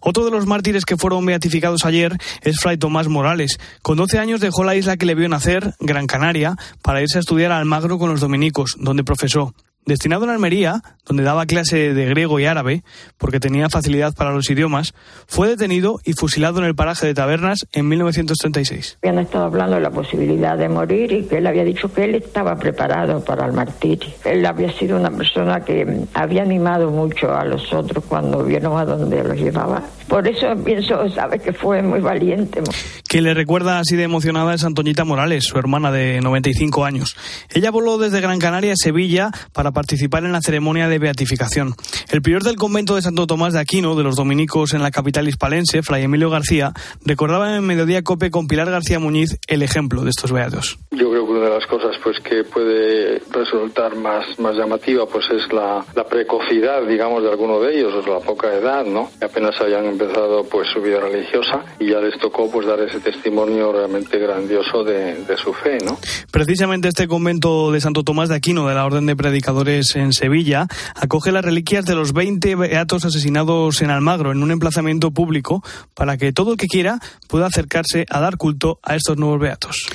Otro 0.01 0.25
de 0.25 0.31
los 0.31 0.47
mártires 0.47 0.85
que 0.85 0.97
fueron 0.97 1.25
beatificados 1.25 1.85
ayer 1.85 2.17
es 2.43 2.59
Fray 2.61 2.79
Tomás 2.79 3.09
Morales. 3.09 3.59
Con 3.83 3.97
12 3.97 4.19
años 4.19 4.41
dejó 4.41 4.65
la 4.65 4.75
isla 4.75 4.97
que 4.97 5.07
le 5.07 5.15
vio 5.15 5.29
nacer, 5.29 5.75
Gran 5.81 6.07
Canaria, 6.07 6.57
para 6.83 7.03
irse 7.03 7.19
a 7.19 7.21
estudiar 7.21 7.53
a 7.53 7.59
Almagro 7.59 7.99
con 7.99 8.11
los 8.11 8.21
dominicos, 8.21 8.77
donde 8.79 9.05
profesó. 9.05 9.55
Destinado 9.89 10.25
en 10.25 10.31
Almería, 10.31 10.83
donde 11.07 11.23
daba 11.23 11.47
clase 11.47 11.95
de 11.95 12.05
griego 12.05 12.39
y 12.39 12.45
árabe, 12.45 12.83
porque 13.17 13.41
tenía 13.41 13.71
facilidad 13.71 14.15
para 14.15 14.33
los 14.33 14.51
idiomas, 14.51 14.93
fue 15.27 15.49
detenido 15.49 15.99
y 16.05 16.13
fusilado 16.13 16.59
en 16.59 16.67
el 16.67 16.75
paraje 16.75 17.07
de 17.07 17.15
Tabernas 17.15 17.67
en 17.73 17.89
1936. 17.89 18.99
Habían 19.03 19.19
estado 19.21 19.47
hablando 19.47 19.77
de 19.77 19.81
la 19.81 19.91
posibilidad 19.91 20.59
de 20.59 20.69
morir 20.69 21.11
y 21.11 21.25
que 21.25 21.39
él 21.39 21.47
había 21.47 21.65
dicho 21.65 21.91
que 21.91 22.05
él 22.05 22.17
estaba 22.17 22.57
preparado 22.57 23.25
para 23.25 23.47
el 23.47 23.55
martirio. 23.55 24.11
Él 24.27 24.45
había 24.45 24.71
sido 24.73 24.99
una 24.99 25.11
persona 25.11 25.65
que 25.65 26.05
había 26.13 26.43
animado 26.43 26.91
mucho 26.91 27.35
a 27.35 27.47
los 27.47 27.73
otros 27.73 28.05
cuando 28.05 28.45
vieron 28.45 28.77
a 28.77 28.85
dónde 28.85 29.25
los 29.25 29.39
llevaba. 29.39 29.83
Por 30.07 30.29
eso 30.29 30.49
pienso, 30.65 31.09
sabe 31.11 31.39
que 31.39 31.55
fue 31.55 31.83
muy 31.83 32.01
valiente. 32.01 32.63
Que 33.09 33.23
le 33.23 33.33
recuerda 33.33 33.79
así 33.79 33.97
de 33.97 34.05
emocionada 34.05 34.53
es 34.55 34.65
Antoñita 34.65 35.05
Morales, 35.05 35.45
su 35.45 35.59
hermana 35.59 35.91
de 35.91 36.21
95 36.21 36.85
años. 36.85 37.17
Ella 37.55 37.71
voló 37.71 37.97
desde 37.97 38.21
Gran 38.21 38.39
Canaria 38.39 38.73
a 38.73 38.77
Sevilla 38.77 39.31
para 39.53 39.71
participar 39.79 40.25
en 40.25 40.33
la 40.33 40.41
ceremonia 40.41 40.89
de 40.89 40.99
beatificación. 40.99 41.77
El 42.11 42.21
prior 42.21 42.43
del 42.43 42.57
convento 42.57 42.97
de 42.97 43.03
Santo 43.03 43.29
Tomás 43.29 43.53
de 43.53 43.61
Aquino, 43.61 43.95
de 43.95 44.03
los 44.03 44.17
dominicos 44.17 44.75
en 44.75 44.83
la 44.83 44.91
capital 44.91 45.29
hispalense, 45.29 45.85
Fray 45.85 46.03
Emilio 46.03 46.31
García, 46.31 46.73
recordaba 47.05 47.55
en 47.55 47.65
Mediodía 47.65 48.03
Cope 48.03 48.33
con 48.33 48.49
Pilar 48.49 48.69
García 48.69 48.99
Muñiz 48.99 49.39
el 49.47 49.63
ejemplo 49.63 50.03
de 50.03 50.11
estos 50.11 50.33
beatos. 50.33 50.81
Yo 50.91 51.11
creo 51.11 51.25
que 51.25 51.31
una 51.31 51.45
de 51.45 51.55
las 51.55 51.67
cosas 51.67 51.95
pues 52.03 52.17
que 52.19 52.43
puede 52.43 53.23
resultar 53.31 53.95
más, 53.95 54.27
más 54.41 54.57
llamativa 54.57 55.07
pues 55.07 55.27
es 55.31 55.53
la, 55.53 55.87
la 55.95 56.05
precocidad, 56.09 56.85
digamos, 56.85 57.23
de 57.23 57.31
alguno 57.31 57.61
de 57.61 57.79
ellos, 57.79 57.95
o 57.95 58.19
la 58.19 58.19
poca 58.19 58.53
edad, 58.53 58.85
¿no? 58.85 59.13
Apenas 59.23 59.61
habían 59.61 59.85
empezado 59.85 60.43
pues 60.43 60.67
su 60.75 60.83
vida 60.83 60.99
religiosa 60.99 61.63
y 61.79 61.91
ya 61.91 62.01
les 62.01 62.19
tocó 62.19 62.51
pues 62.51 62.67
dar 62.67 62.81
ese 62.81 62.99
testimonio 62.99 63.71
realmente 63.71 64.19
grandioso 64.19 64.83
de, 64.83 65.23
de 65.23 65.37
su 65.37 65.53
fe, 65.53 65.79
¿no? 65.85 65.97
Precisamente 66.33 66.89
este 66.89 67.07
convento 67.07 67.71
de 67.71 67.81
Santo 67.81 68.03
Tomás 68.03 68.29
de 68.29 68.35
Aquino, 68.35 68.67
de 68.67 68.75
la 68.75 68.85
Orden 68.85 69.07
de 69.07 69.15
Predicadores 69.15 69.58
en 69.67 70.13
Sevilla, 70.13 70.69
acoge 70.95 71.33
las 71.33 71.45
reliquias 71.45 71.85
de 71.85 71.95
los 71.95 72.13
20 72.13 72.55
beatos 72.55 73.05
asesinados 73.05 73.83
en 73.83 73.91
Almagro 73.91 74.31
en 74.31 74.43
un 74.43 74.51
emplazamiento 74.51 75.11
público 75.11 75.65
para 75.95 76.17
que 76.17 76.33
todo 76.33 76.53
el 76.53 76.59
que 76.59 76.69
quiera 76.69 77.01
pueda 77.27 77.47
acercarse 77.47 78.07
a 78.09 78.21
dar 78.21 78.37
culto 78.37 78.79
a 78.83 78.95
estos 78.95 79.17
nuevos 79.17 79.41
beatos. 79.41 79.87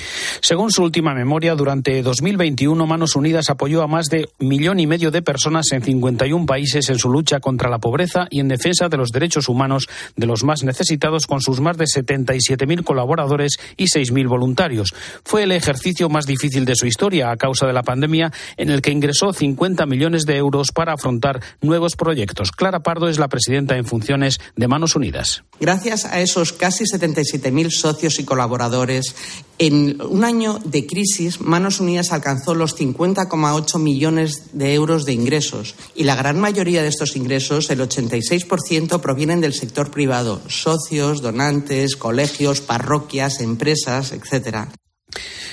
Según 0.41 0.71
su 0.71 0.83
última 0.83 1.13
memoria, 1.13 1.55
durante 1.55 2.01
2021 2.03 2.85
Manos 2.85 3.15
Unidas 3.15 3.49
apoyó 3.49 3.83
a 3.83 3.87
más 3.87 4.07
de 4.07 4.27
un 4.39 4.49
millón 4.49 4.79
y 4.79 4.87
medio 4.87 5.11
de 5.11 5.21
personas 5.21 5.71
en 5.71 5.81
51 5.81 6.45
países 6.45 6.89
en 6.89 6.99
su 6.99 7.09
lucha 7.09 7.39
contra 7.39 7.69
la 7.69 7.79
pobreza 7.79 8.27
y 8.29 8.39
en 8.41 8.49
defensa 8.49 8.89
de 8.89 8.97
los 8.97 9.11
derechos 9.11 9.47
humanos 9.47 9.87
de 10.17 10.27
los 10.27 10.43
más 10.43 10.63
necesitados 10.63 11.25
con 11.25 11.39
sus 11.39 11.61
más 11.61 11.77
de 11.77 11.85
77.000 11.85 12.83
colaboradores 12.83 13.57
y 13.77 13.85
6.000 13.85 14.27
voluntarios. 14.27 14.93
Fue 15.23 15.43
el 15.43 15.51
ejercicio 15.53 16.09
más 16.09 16.25
difícil 16.25 16.65
de 16.65 16.75
su 16.75 16.85
historia 16.85 17.31
a 17.31 17.37
causa 17.37 17.65
de 17.65 17.73
la 17.73 17.83
pandemia 17.83 18.31
en 18.57 18.69
el 18.69 18.81
que 18.81 18.91
ingresó 18.91 19.31
50 19.31 19.52
millones 19.87 20.25
de 20.25 20.37
euros 20.37 20.71
para 20.73 20.93
afrontar 20.93 21.41
nuevos 21.61 21.95
proyectos. 21.95 22.51
Clara 22.51 22.81
Pardo 22.81 23.07
es 23.07 23.19
la 23.19 23.27
presidenta 23.27 23.77
en 23.77 23.85
funciones 23.85 24.39
de 24.55 24.67
Manos 24.67 24.95
Unidas. 24.95 25.43
Gracias 25.59 26.05
a 26.05 26.21
esos 26.21 26.53
casi 26.53 26.83
77.000 26.85 27.69
socios 27.69 28.19
y 28.19 28.25
colaboradores, 28.25 29.15
en 29.59 30.01
un 30.01 30.23
año 30.23 30.59
de 30.65 30.87
crisis, 30.87 31.39
Manos 31.39 31.79
Unidas 31.79 32.11
alcanzó 32.11 32.55
los 32.55 32.75
50,8 32.77 33.79
millones 33.79 34.49
de 34.53 34.73
euros 34.73 35.05
de 35.05 35.13
ingresos 35.13 35.75
y 35.95 36.03
la 36.03 36.15
gran 36.15 36.39
mayoría 36.39 36.81
de 36.81 36.89
estos 36.89 37.15
ingresos, 37.15 37.69
el 37.69 37.79
86%, 37.79 38.99
provienen 38.99 39.41
del 39.41 39.53
sector 39.53 39.91
privado, 39.91 40.41
socios, 40.49 41.21
donantes, 41.21 41.95
colegios, 41.95 42.61
parroquias, 42.61 43.39
empresas, 43.41 44.11
etcétera. 44.11 44.69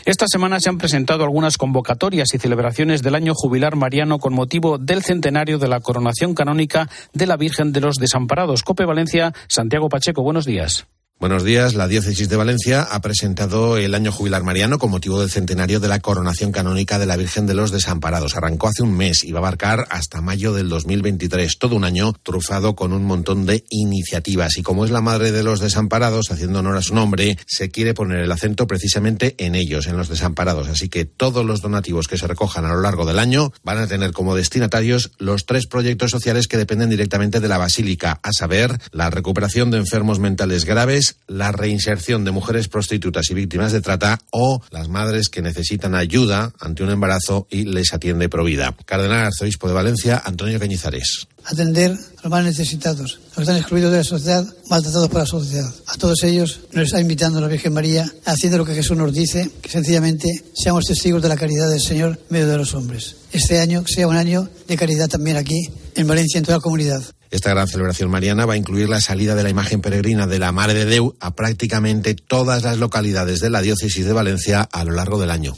Esta 0.05 0.27
semana 0.27 0.61
se 0.61 0.69
han 0.69 0.79
presentado 0.79 1.25
algunas 1.25 1.57
convocatorias 1.57 2.33
y 2.35 2.39
celebraciones 2.39 3.03
del 3.03 3.15
año 3.15 3.35
jubilar 3.35 3.77
mariano 3.77 4.19
con 4.19 4.35
motivo 4.35 4.79
del 4.79 5.03
centenario 5.03 5.59
de 5.59 5.69
la 5.69 5.81
coronación 5.81 6.35
canónica 6.35 6.89
de 7.13 7.27
la 7.27 7.37
Virgen 7.37 7.73
de 7.73 7.81
los 7.81 7.97
Desamparados. 7.97 8.63
Cope 8.63 8.85
Valencia, 8.85 9.33
Santiago 9.49 9.89
Pacheco, 9.89 10.23
buenos 10.23 10.45
días. 10.45 10.87
Buenos 11.21 11.45
días. 11.45 11.75
La 11.75 11.87
Diócesis 11.87 12.31
de 12.31 12.37
Valencia 12.37 12.81
ha 12.81 13.03
presentado 13.03 13.77
el 13.77 13.95
año 13.95 14.11
jubilar 14.11 14.43
mariano 14.43 14.79
con 14.79 14.91
motivo 14.91 15.21
del 15.21 15.31
centenario 15.31 15.79
de 15.79 15.87
la 15.87 16.01
coronación 16.01 16.51
canónica 16.51 16.99
de 16.99 17.05
la 17.05 17.19
Virgen 17.19 17.45
de 17.45 17.53
los 17.53 17.71
Desamparados. 17.71 18.37
Arrancó 18.37 18.69
hace 18.69 18.83
un 18.83 18.97
mes 18.97 19.23
y 19.23 19.31
va 19.31 19.41
a 19.41 19.43
abarcar 19.43 19.87
hasta 19.91 20.23
mayo 20.23 20.55
del 20.55 20.71
2023. 20.71 21.59
Todo 21.59 21.77
un 21.77 21.85
año 21.85 22.15
trufado 22.23 22.75
con 22.75 22.95
un 22.95 23.05
montón 23.05 23.45
de 23.45 23.65
iniciativas. 23.69 24.57
Y 24.57 24.63
como 24.63 24.87
es 24.87 24.91
la 24.91 25.03
madre 25.03 25.31
de 25.31 25.43
los 25.43 25.61
desamparados, 25.61 26.31
haciendo 26.31 26.61
honor 26.61 26.79
a 26.79 26.83
su 26.83 26.95
nombre, 26.95 27.37
se 27.47 27.69
quiere 27.69 27.93
poner 27.93 28.21
el 28.21 28.33
acento 28.33 28.67
precisamente 28.67 29.35
en 29.37 29.57
ellos, 29.57 29.89
en 29.89 29.99
los 29.99 30.09
desamparados. 30.09 30.69
Así 30.69 30.89
que 30.89 31.05
todos 31.05 31.45
los 31.45 31.61
donativos 31.61 32.09
que 32.09 32.17
se 32.17 32.29
recojan 32.29 32.65
a 32.65 32.73
lo 32.73 32.81
largo 32.81 33.05
del 33.05 33.19
año 33.19 33.53
van 33.63 33.77
a 33.77 33.87
tener 33.87 34.13
como 34.13 34.35
destinatarios 34.35 35.11
los 35.19 35.45
tres 35.45 35.67
proyectos 35.67 36.13
sociales 36.13 36.49
que 36.49 36.57
dependen 36.57 36.89
directamente 36.89 37.41
de 37.41 37.49
la 37.49 37.59
Basílica, 37.59 38.21
a 38.23 38.33
saber, 38.33 38.81
la 38.91 39.11
recuperación 39.11 39.71
de 39.71 39.77
enfermos 39.77 40.19
mentales 40.19 40.65
graves, 40.65 41.10
la 41.27 41.53
reinserción 41.53 42.25
de 42.25 42.31
mujeres 42.31 42.69
prostitutas 42.69 43.31
y 43.31 43.35
víctimas 43.35 43.73
de 43.73 43.81
trata 43.81 44.21
o 44.31 44.63
las 44.71 44.89
madres 44.89 45.29
que 45.29 45.43
necesitan 45.43 45.95
ayuda 45.95 46.53
ante 46.61 46.83
un 46.83 46.91
embarazo 46.91 47.47
y 47.51 47.65
les 47.65 47.93
atiende 47.93 48.29
Provida. 48.29 48.75
Cardenal 48.85 49.27
Arzobispo 49.27 49.69
de 49.69 49.75
Valencia, 49.75 50.23
Antonio 50.25 50.59
Cañizares 50.59 51.29
atender 51.45 51.93
a 51.93 52.23
los 52.23 52.31
más 52.31 52.45
necesitados, 52.45 53.19
los 53.21 53.35
que 53.35 53.41
están 53.43 53.57
excluidos 53.57 53.93
de 53.93 53.99
la 53.99 54.05
sociedad, 54.05 54.47
maltratados 54.69 55.09
por 55.09 55.21
la 55.21 55.27
sociedad. 55.27 55.73
A 55.87 55.97
todos 55.97 56.23
ellos 56.23 56.61
nos 56.73 56.87
está 56.87 57.01
invitando 57.01 57.41
la 57.41 57.49
Virgen 57.49 57.73
María, 57.73 58.11
haciendo 58.25 58.59
lo 58.59 58.65
que 58.65 58.75
Jesús 58.75 58.97
nos 58.97 59.13
dice, 59.13 59.51
que 59.61 59.69
sencillamente 59.69 60.29
seamos 60.55 60.85
testigos 60.85 61.23
de 61.23 61.29
la 61.29 61.37
caridad 61.37 61.71
del 61.71 61.81
Señor 61.81 62.19
en 62.19 62.27
medio 62.29 62.49
de 62.49 62.59
los 62.59 62.75
hombres. 62.75 63.17
Este 63.33 63.61
año 63.61 63.85
sea 63.87 64.07
un 64.07 64.17
año 64.17 64.49
de 64.69 64.77
caridad 64.77 65.09
también 65.09 65.37
aquí, 65.37 65.71
en 65.95 66.07
Valencia, 66.07 66.39
en 66.39 66.45
toda 66.45 66.59
la 66.59 66.63
comunidad. 66.63 67.03
Esta 67.31 67.51
gran 67.51 67.69
celebración 67.69 68.11
mariana 68.11 68.45
va 68.45 68.55
a 68.55 68.57
incluir 68.57 68.89
la 68.89 69.01
salida 69.01 69.37
de 69.37 69.45
la 69.45 69.51
imagen 69.51 69.81
peregrina 69.81 70.27
de 70.27 70.41
la 70.41 70.51
Madre 70.51 70.85
de 70.85 70.87
Deu 70.87 71.15
a 71.21 71.35
prácticamente 71.37 72.15
todas 72.15 72.65
las 72.65 72.79
localidades 72.79 73.39
de 73.39 73.51
la 73.51 73.63
diócesis 73.63 74.05
de 74.05 74.13
Valencia 74.13 74.69
a 74.73 74.85
lo 74.85 74.93
largo 74.93 75.21
del 75.21 75.31
año. 75.31 75.55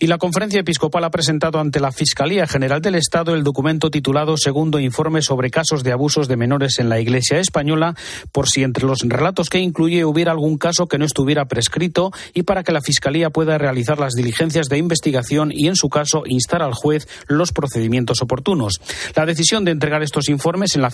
Y 0.00 0.06
la 0.06 0.16
conferencia 0.16 0.60
episcopal 0.60 1.04
ha 1.04 1.10
presentado 1.10 1.60
ante 1.60 1.80
la 1.80 1.92
Fiscalía 1.92 2.46
General 2.46 2.80
del 2.80 2.94
Estado 2.94 3.34
el 3.34 3.44
documento 3.44 3.90
titulado 3.90 4.36
Segundo 4.38 4.78
Informe 4.78 5.20
sobre 5.20 5.50
casos 5.50 5.84
de 5.84 5.92
abusos 5.92 6.28
de 6.28 6.36
menores 6.36 6.78
en 6.78 6.88
la 6.88 6.98
Iglesia 6.98 7.38
española, 7.38 7.94
por 8.32 8.48
si 8.48 8.62
entre 8.62 8.86
los 8.86 9.00
relatos 9.00 9.50
que 9.50 9.58
incluye 9.58 10.04
hubiera 10.06 10.32
algún 10.32 10.56
caso 10.56 10.86
que 10.86 10.98
no 10.98 11.04
estuviera 11.04 11.44
prescrito 11.44 12.10
y 12.32 12.42
para 12.42 12.62
que 12.62 12.72
la 12.72 12.80
Fiscalía 12.80 13.30
pueda 13.30 13.58
realizar 13.58 13.98
las 13.98 14.14
diligencias 14.14 14.68
de 14.68 14.78
investigación 14.78 15.50
y, 15.52 15.68
en 15.68 15.76
su 15.76 15.90
caso, 15.90 16.22
instar 16.26 16.62
al 16.62 16.72
juez 16.72 17.06
los 17.26 17.52
procedimientos 17.52 18.22
oportunos. 18.22 18.80
La 19.14 19.26
decisión 19.26 19.64
de 19.64 19.72
entregar 19.72 20.02
estos 20.02 20.28
informes 20.30 20.74
en 20.74 20.82
la 20.82 20.90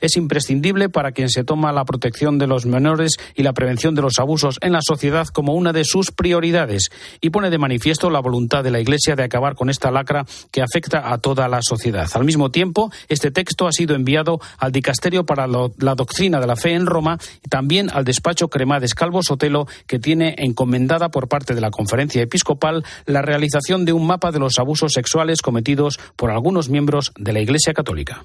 Es 0.00 0.16
imprescindible 0.16 0.88
para 0.88 1.12
quien 1.12 1.28
se 1.28 1.44
toma 1.44 1.72
la 1.72 1.84
protección 1.84 2.38
de 2.38 2.46
los 2.46 2.66
menores 2.66 3.16
y 3.34 3.42
la 3.42 3.52
prevención 3.52 3.94
de 3.94 4.02
los 4.02 4.18
abusos 4.18 4.58
en 4.60 4.72
la 4.72 4.80
sociedad 4.82 5.26
como 5.28 5.54
una 5.54 5.72
de 5.72 5.84
sus 5.84 6.10
prioridades 6.10 6.90
y 7.20 7.30
pone 7.30 7.50
de 7.50 7.58
manifiesto 7.58 8.10
la 8.10 8.20
voluntad 8.20 8.64
de 8.64 8.70
la 8.70 8.80
Iglesia 8.80 9.16
de 9.16 9.24
acabar 9.24 9.54
con 9.54 9.70
esta 9.70 9.90
lacra 9.90 10.24
que 10.50 10.62
afecta 10.62 11.12
a 11.12 11.18
toda 11.18 11.48
la 11.48 11.60
sociedad. 11.62 12.08
Al 12.14 12.24
mismo 12.24 12.50
tiempo, 12.50 12.90
este 13.08 13.30
texto 13.30 13.66
ha 13.66 13.72
sido 13.72 13.94
enviado 13.94 14.40
al 14.58 14.72
Dicasterio 14.72 15.24
para 15.24 15.46
la 15.46 15.94
Doctrina 15.94 16.40
de 16.40 16.46
la 16.46 16.56
Fe 16.56 16.74
en 16.74 16.86
Roma 16.86 17.18
y 17.44 17.48
también 17.48 17.90
al 17.92 18.04
despacho 18.04 18.48
Cremades 18.48 18.94
Calvo 18.94 19.22
Sotelo, 19.22 19.66
que 19.86 19.98
tiene 19.98 20.34
encomendada 20.38 21.10
por 21.10 21.28
parte 21.28 21.54
de 21.54 21.60
la 21.60 21.70
Conferencia 21.70 22.22
Episcopal 22.22 22.84
la 23.06 23.22
realización 23.22 23.84
de 23.84 23.92
un 23.92 24.06
mapa 24.06 24.32
de 24.32 24.38
los 24.38 24.58
abusos 24.58 24.92
sexuales 24.92 25.42
cometidos 25.42 25.98
por 26.16 26.30
algunos 26.30 26.68
miembros 26.68 27.12
de 27.18 27.32
la 27.32 27.40
Iglesia 27.40 27.74
Católica. 27.74 28.24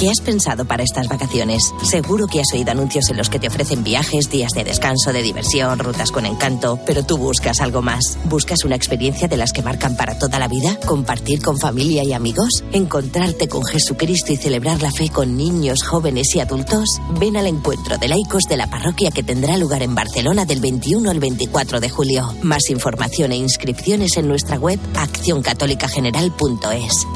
¿Qué 0.00 0.08
has 0.08 0.22
pensado 0.22 0.64
para 0.64 0.82
estas 0.82 1.08
vacaciones? 1.08 1.74
Seguro 1.82 2.26
que 2.26 2.40
has 2.40 2.50
oído 2.54 2.70
anuncios 2.70 3.10
en 3.10 3.18
los 3.18 3.28
que 3.28 3.38
te 3.38 3.48
ofrecen 3.48 3.84
viajes, 3.84 4.30
días 4.30 4.52
de 4.52 4.64
descanso, 4.64 5.12
de 5.12 5.20
diversión, 5.20 5.78
rutas 5.78 6.10
con 6.10 6.24
encanto, 6.24 6.80
pero 6.86 7.04
tú 7.04 7.18
buscas 7.18 7.60
algo 7.60 7.82
más. 7.82 8.16
¿Buscas 8.24 8.64
una 8.64 8.76
experiencia 8.76 9.28
de 9.28 9.36
las 9.36 9.52
que 9.52 9.60
marcan 9.60 9.98
para 9.98 10.18
toda 10.18 10.38
la 10.38 10.48
vida? 10.48 10.78
¿Compartir 10.86 11.42
con 11.42 11.58
familia 11.58 12.02
y 12.02 12.14
amigos? 12.14 12.64
¿Encontrarte 12.72 13.46
con 13.46 13.62
Jesucristo 13.62 14.32
y 14.32 14.38
celebrar 14.38 14.80
la 14.80 14.90
fe 14.90 15.10
con 15.10 15.36
niños, 15.36 15.82
jóvenes 15.82 16.34
y 16.34 16.40
adultos? 16.40 16.98
Ven 17.18 17.36
al 17.36 17.46
encuentro 17.46 17.98
de 17.98 18.08
laicos 18.08 18.44
de 18.44 18.56
la 18.56 18.70
parroquia 18.70 19.10
que 19.10 19.22
tendrá 19.22 19.58
lugar 19.58 19.82
en 19.82 19.94
Barcelona 19.94 20.46
del 20.46 20.60
21 20.60 21.10
al 21.10 21.20
24 21.20 21.78
de 21.78 21.90
julio. 21.90 22.34
Más 22.42 22.70
información 22.70 23.32
e 23.32 23.36
inscripciones 23.36 24.16
en 24.16 24.28
nuestra 24.28 24.56
web 24.56 24.80
accioncatolicageneral.es. 24.94 27.06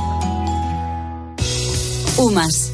UMAS 2.16 2.73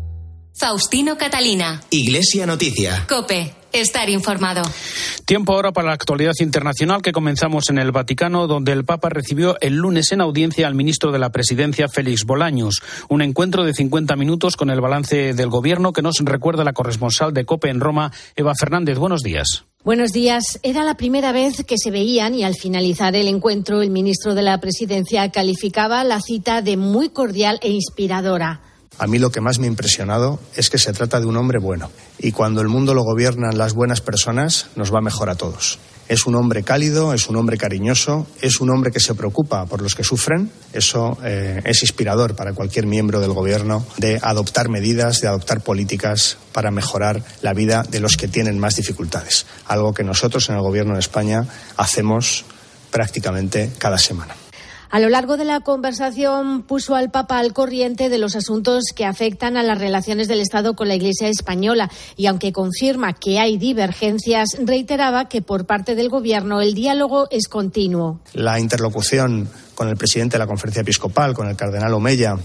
Faustino 0.53 1.17
Catalina. 1.17 1.81
Iglesia 1.89 2.45
Noticia. 2.45 3.05
Cope. 3.07 3.55
Estar 3.73 4.09
informado. 4.09 4.61
Tiempo 5.25 5.53
ahora 5.53 5.71
para 5.71 5.87
la 5.87 5.93
actualidad 5.93 6.33
internacional 6.41 7.01
que 7.01 7.13
comenzamos 7.13 7.69
en 7.69 7.77
el 7.77 7.93
Vaticano, 7.93 8.45
donde 8.45 8.73
el 8.73 8.83
Papa 8.83 9.07
recibió 9.07 9.55
el 9.61 9.75
lunes 9.75 10.11
en 10.11 10.19
audiencia 10.19 10.67
al 10.67 10.75
ministro 10.75 11.13
de 11.13 11.19
la 11.19 11.29
Presidencia, 11.29 11.87
Félix 11.87 12.25
Bolaños. 12.25 12.81
Un 13.07 13.21
encuentro 13.21 13.63
de 13.63 13.73
50 13.73 14.17
minutos 14.17 14.57
con 14.57 14.69
el 14.69 14.81
balance 14.81 15.33
del 15.33 15.47
gobierno 15.47 15.93
que 15.93 16.01
nos 16.01 16.17
recuerda 16.19 16.65
la 16.65 16.73
corresponsal 16.73 17.33
de 17.33 17.45
COPE 17.45 17.69
en 17.69 17.79
Roma, 17.79 18.11
Eva 18.35 18.53
Fernández. 18.59 18.97
Buenos 18.97 19.21
días. 19.21 19.63
Buenos 19.85 20.11
días. 20.11 20.59
Era 20.63 20.83
la 20.83 20.95
primera 20.95 21.31
vez 21.31 21.63
que 21.63 21.77
se 21.77 21.91
veían 21.91 22.35
y 22.35 22.43
al 22.43 22.55
finalizar 22.55 23.15
el 23.15 23.29
encuentro 23.29 23.81
el 23.81 23.89
ministro 23.89 24.35
de 24.35 24.41
la 24.41 24.59
Presidencia 24.59 25.31
calificaba 25.31 26.03
la 26.03 26.19
cita 26.19 26.61
de 26.61 26.75
muy 26.75 27.09
cordial 27.09 27.57
e 27.63 27.69
inspiradora. 27.69 28.59
A 29.01 29.07
mí 29.07 29.17
lo 29.17 29.31
que 29.31 29.41
más 29.41 29.57
me 29.57 29.65
ha 29.65 29.67
impresionado 29.67 30.39
es 30.55 30.69
que 30.69 30.77
se 30.77 30.93
trata 30.93 31.19
de 31.19 31.25
un 31.25 31.35
hombre 31.35 31.57
bueno. 31.57 31.89
Y 32.19 32.33
cuando 32.33 32.61
el 32.61 32.67
mundo 32.67 32.93
lo 32.93 33.01
gobiernan 33.01 33.57
las 33.57 33.73
buenas 33.73 33.99
personas, 33.99 34.67
nos 34.75 34.93
va 34.93 35.01
mejor 35.01 35.31
a 35.31 35.33
todos. 35.33 35.79
Es 36.07 36.27
un 36.27 36.35
hombre 36.35 36.61
cálido, 36.61 37.11
es 37.11 37.27
un 37.27 37.35
hombre 37.35 37.57
cariñoso, 37.57 38.27
es 38.41 38.61
un 38.61 38.69
hombre 38.69 38.91
que 38.91 38.99
se 38.99 39.15
preocupa 39.15 39.65
por 39.65 39.81
los 39.81 39.95
que 39.95 40.03
sufren. 40.03 40.51
Eso 40.71 41.17
eh, 41.23 41.61
es 41.65 41.81
inspirador 41.81 42.35
para 42.35 42.53
cualquier 42.53 42.85
miembro 42.85 43.19
del 43.19 43.33
Gobierno 43.33 43.83
de 43.97 44.19
adoptar 44.21 44.69
medidas, 44.69 45.19
de 45.19 45.29
adoptar 45.29 45.61
políticas 45.61 46.37
para 46.51 46.69
mejorar 46.69 47.23
la 47.41 47.53
vida 47.53 47.81
de 47.81 48.01
los 48.01 48.17
que 48.17 48.27
tienen 48.27 48.59
más 48.59 48.75
dificultades. 48.75 49.47
Algo 49.65 49.95
que 49.95 50.03
nosotros 50.03 50.47
en 50.49 50.57
el 50.57 50.61
Gobierno 50.61 50.93
de 50.93 50.99
España 50.99 51.47
hacemos 51.75 52.45
prácticamente 52.91 53.71
cada 53.79 53.97
semana. 53.97 54.35
A 54.91 54.99
lo 54.99 55.07
largo 55.07 55.37
de 55.37 55.45
la 55.45 55.61
conversación 55.61 56.63
puso 56.63 56.95
al 56.95 57.11
Papa 57.11 57.39
al 57.39 57.53
corriente 57.53 58.09
de 58.09 58.17
los 58.17 58.35
asuntos 58.35 58.83
que 58.93 59.05
afectan 59.05 59.55
a 59.55 59.63
las 59.63 59.79
relaciones 59.79 60.27
del 60.27 60.41
Estado 60.41 60.75
con 60.75 60.89
la 60.89 60.95
Iglesia 60.95 61.29
española 61.29 61.89
y 62.17 62.25
aunque 62.25 62.51
confirma 62.51 63.13
que 63.13 63.39
hay 63.39 63.57
divergencias, 63.57 64.57
reiteraba 64.61 65.29
que 65.29 65.41
por 65.41 65.65
parte 65.65 65.95
del 65.95 66.09
Gobierno 66.09 66.59
el 66.59 66.73
diálogo 66.73 67.29
es 67.31 67.47
continuo. 67.47 68.19
La 68.33 68.59
interlocución 68.59 69.47
con 69.75 69.87
el 69.87 69.95
presidente 69.95 70.33
de 70.33 70.39
la 70.39 70.47
Conferencia 70.47 70.81
Episcopal, 70.81 71.33
con 71.33 71.47
el 71.47 71.55
cardenal 71.55 71.93
Omeya, 71.93 72.35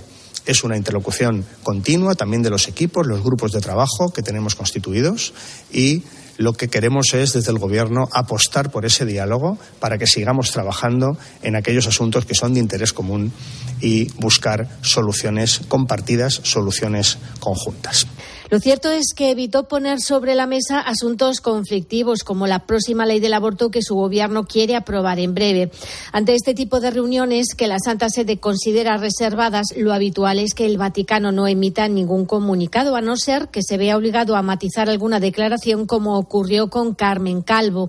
es 0.46 0.62
una 0.62 0.76
interlocución 0.76 1.44
continua 1.64 2.14
también 2.14 2.44
de 2.44 2.50
los 2.50 2.68
equipos, 2.68 3.08
los 3.08 3.24
grupos 3.24 3.50
de 3.50 3.60
trabajo 3.60 4.12
que 4.12 4.22
tenemos 4.22 4.54
constituidos 4.54 5.34
y 5.72 6.04
lo 6.38 6.52
que 6.52 6.68
queremos 6.68 7.14
es, 7.14 7.32
desde 7.32 7.50
el 7.50 7.58
Gobierno, 7.58 8.08
apostar 8.12 8.70
por 8.70 8.84
ese 8.84 9.04
diálogo 9.04 9.58
para 9.80 9.98
que 9.98 10.06
sigamos 10.06 10.50
trabajando 10.50 11.16
en 11.42 11.56
aquellos 11.56 11.86
asuntos 11.86 12.26
que 12.26 12.34
son 12.34 12.54
de 12.54 12.60
interés 12.60 12.92
común 12.92 13.32
y 13.80 14.08
buscar 14.20 14.68
soluciones 14.82 15.60
compartidas, 15.68 16.40
soluciones 16.44 17.18
conjuntas. 17.40 18.06
Lo 18.48 18.60
cierto 18.60 18.90
es 18.90 19.06
que 19.14 19.32
evitó 19.32 19.66
poner 19.66 20.00
sobre 20.00 20.36
la 20.36 20.46
mesa 20.46 20.78
asuntos 20.78 21.40
conflictivos 21.40 22.22
como 22.22 22.46
la 22.46 22.60
próxima 22.60 23.04
ley 23.04 23.18
del 23.18 23.34
aborto 23.34 23.72
que 23.72 23.82
su 23.82 23.96
gobierno 23.96 24.44
quiere 24.44 24.76
aprobar 24.76 25.18
en 25.18 25.34
breve. 25.34 25.72
Ante 26.12 26.36
este 26.36 26.54
tipo 26.54 26.78
de 26.78 26.92
reuniones 26.92 27.54
que 27.56 27.66
la 27.66 27.78
Santa 27.84 28.08
Sede 28.08 28.38
considera 28.38 28.98
reservadas, 28.98 29.74
lo 29.76 29.92
habitual 29.92 30.38
es 30.38 30.54
que 30.54 30.64
el 30.64 30.78
Vaticano 30.78 31.32
no 31.32 31.48
emita 31.48 31.88
ningún 31.88 32.24
comunicado, 32.24 32.94
a 32.94 33.00
no 33.00 33.16
ser 33.16 33.48
que 33.48 33.62
se 33.64 33.78
vea 33.78 33.96
obligado 33.96 34.36
a 34.36 34.42
matizar 34.42 34.88
alguna 34.88 35.18
declaración 35.18 35.86
como 35.86 36.25
ocurrió 36.26 36.68
con 36.68 36.94
Carmen 36.94 37.40
Calvo. 37.42 37.88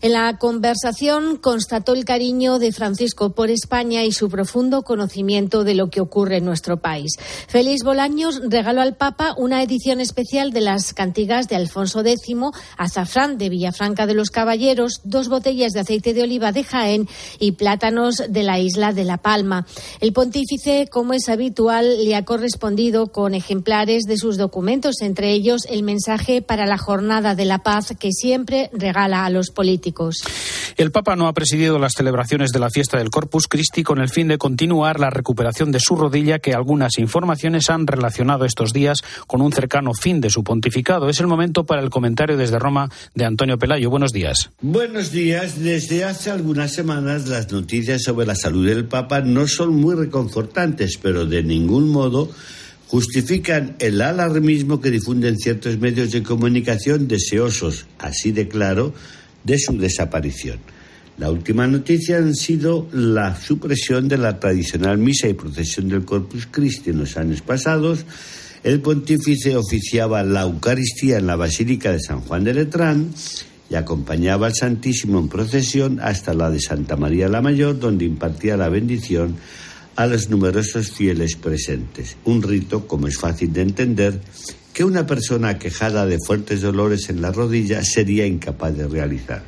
En 0.00 0.12
la 0.12 0.38
conversación 0.38 1.36
constató 1.36 1.92
el 1.92 2.06
cariño 2.06 2.58
de 2.58 2.72
Francisco 2.72 3.34
por 3.34 3.50
España 3.50 4.04
y 4.04 4.12
su 4.12 4.30
profundo 4.30 4.82
conocimiento 4.82 5.64
de 5.64 5.74
lo 5.74 5.90
que 5.90 6.00
ocurre 6.00 6.38
en 6.38 6.46
nuestro 6.46 6.78
país. 6.78 7.12
Félix 7.46 7.84
Bolaños 7.84 8.40
regaló 8.48 8.80
al 8.80 8.96
Papa 8.96 9.34
una 9.36 9.62
edición 9.62 10.00
especial 10.00 10.52
de 10.52 10.62
las 10.62 10.94
cantigas 10.94 11.46
de 11.48 11.56
Alfonso 11.56 12.00
X, 12.00 12.24
azafrán 12.78 13.36
de 13.36 13.50
Villafranca 13.50 14.06
de 14.06 14.14
los 14.14 14.30
Caballeros, 14.30 15.02
dos 15.04 15.28
botellas 15.28 15.72
de 15.72 15.80
aceite 15.80 16.14
de 16.14 16.22
oliva 16.22 16.52
de 16.52 16.64
Jaén 16.64 17.06
y 17.38 17.52
plátanos 17.52 18.22
de 18.28 18.42
la 18.42 18.58
isla 18.58 18.94
de 18.94 19.04
La 19.04 19.18
Palma. 19.18 19.66
El 20.00 20.14
pontífice, 20.14 20.88
como 20.90 21.12
es 21.12 21.28
habitual, 21.28 22.02
le 22.02 22.16
ha 22.16 22.24
correspondido 22.24 23.08
con 23.08 23.34
ejemplares 23.34 24.04
de 24.04 24.16
sus 24.16 24.38
documentos, 24.38 25.02
entre 25.02 25.32
ellos 25.32 25.66
el 25.68 25.82
mensaje 25.82 26.40
para 26.40 26.64
la 26.64 26.78
Jornada 26.78 27.34
de 27.34 27.44
la 27.44 27.58
Paz 27.58 27.73
que 27.98 28.12
siempre 28.12 28.70
regala 28.72 29.24
a 29.24 29.30
los 29.30 29.50
políticos. 29.50 30.22
El 30.76 30.90
Papa 30.90 31.16
no 31.16 31.26
ha 31.26 31.32
presidido 31.32 31.78
las 31.78 31.92
celebraciones 31.92 32.50
de 32.52 32.58
la 32.60 32.70
fiesta 32.70 32.98
del 32.98 33.10
Corpus 33.10 33.46
Christi 33.48 33.82
con 33.82 34.00
el 34.00 34.08
fin 34.08 34.28
de 34.28 34.38
continuar 34.38 35.00
la 35.00 35.10
recuperación 35.10 35.72
de 35.72 35.80
su 35.80 35.96
rodilla 35.96 36.38
que 36.38 36.54
algunas 36.54 36.98
informaciones 36.98 37.70
han 37.70 37.86
relacionado 37.86 38.44
estos 38.44 38.72
días 38.72 38.98
con 39.26 39.40
un 39.40 39.52
cercano 39.52 39.92
fin 39.94 40.20
de 40.20 40.30
su 40.30 40.44
pontificado. 40.44 41.08
Es 41.08 41.20
el 41.20 41.26
momento 41.26 41.64
para 41.64 41.82
el 41.82 41.90
comentario 41.90 42.36
desde 42.36 42.58
Roma 42.58 42.90
de 43.14 43.24
Antonio 43.24 43.58
Pelayo. 43.58 43.90
Buenos 43.90 44.12
días. 44.12 44.50
Buenos 44.60 45.10
días. 45.10 45.60
Desde 45.60 46.04
hace 46.04 46.30
algunas 46.30 46.72
semanas 46.72 47.28
las 47.28 47.50
noticias 47.50 48.02
sobre 48.02 48.26
la 48.26 48.34
salud 48.34 48.66
del 48.66 48.86
Papa 48.86 49.20
no 49.20 49.46
son 49.46 49.74
muy 49.74 49.94
reconfortantes, 49.94 50.98
pero 51.00 51.26
de 51.26 51.42
ningún 51.42 51.88
modo 51.88 52.30
justifican 52.94 53.74
el 53.80 54.00
alarmismo 54.00 54.80
que 54.80 54.92
difunden 54.92 55.36
ciertos 55.36 55.80
medios 55.80 56.12
de 56.12 56.22
comunicación 56.22 57.08
deseosos, 57.08 57.86
así 57.98 58.30
de 58.30 58.46
claro, 58.46 58.94
de 59.42 59.58
su 59.58 59.76
desaparición. 59.76 60.60
La 61.18 61.28
última 61.28 61.66
noticia 61.66 62.18
han 62.18 62.36
sido 62.36 62.86
la 62.92 63.34
supresión 63.34 64.06
de 64.06 64.16
la 64.16 64.38
tradicional 64.38 64.98
misa 64.98 65.28
y 65.28 65.34
procesión 65.34 65.88
del 65.88 66.04
Corpus 66.04 66.46
Christi 66.48 66.90
en 66.90 66.98
los 66.98 67.16
años 67.16 67.40
pasados, 67.40 68.06
el 68.62 68.80
pontífice 68.80 69.56
oficiaba 69.56 70.22
la 70.22 70.42
Eucaristía 70.42 71.18
en 71.18 71.26
la 71.26 71.34
Basílica 71.34 71.90
de 71.90 71.98
San 71.98 72.20
Juan 72.20 72.44
de 72.44 72.54
Letrán 72.54 73.10
y 73.70 73.74
acompañaba 73.74 74.46
al 74.46 74.54
Santísimo 74.54 75.18
en 75.18 75.28
procesión 75.28 75.98
hasta 76.00 76.32
la 76.32 76.48
de 76.48 76.60
Santa 76.60 76.96
María 76.96 77.26
la 77.26 77.42
Mayor, 77.42 77.76
donde 77.76 78.04
impartía 78.04 78.56
la 78.56 78.68
bendición 78.68 79.34
a 79.96 80.06
los 80.06 80.28
numerosos 80.28 80.90
fieles 80.90 81.36
presentes. 81.36 82.16
Un 82.24 82.42
rito, 82.42 82.86
como 82.86 83.06
es 83.06 83.18
fácil 83.18 83.52
de 83.52 83.62
entender, 83.62 84.20
que 84.72 84.84
una 84.84 85.06
persona 85.06 85.58
quejada 85.58 86.04
de 86.04 86.18
fuertes 86.18 86.60
dolores 86.60 87.08
en 87.08 87.22
la 87.22 87.30
rodilla 87.30 87.84
sería 87.84 88.26
incapaz 88.26 88.76
de 88.76 88.88
realizar. 88.88 89.44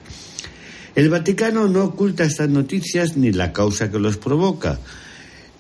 El 0.95 1.11
Vaticano 1.11 1.69
no 1.69 1.85
oculta 1.85 2.25
estas 2.25 2.49
noticias 2.49 3.17
ni 3.17 3.33
la 3.33 3.53
causa 3.53 3.91
que 3.91 3.99
los 3.99 4.17
provoca. 4.17 4.79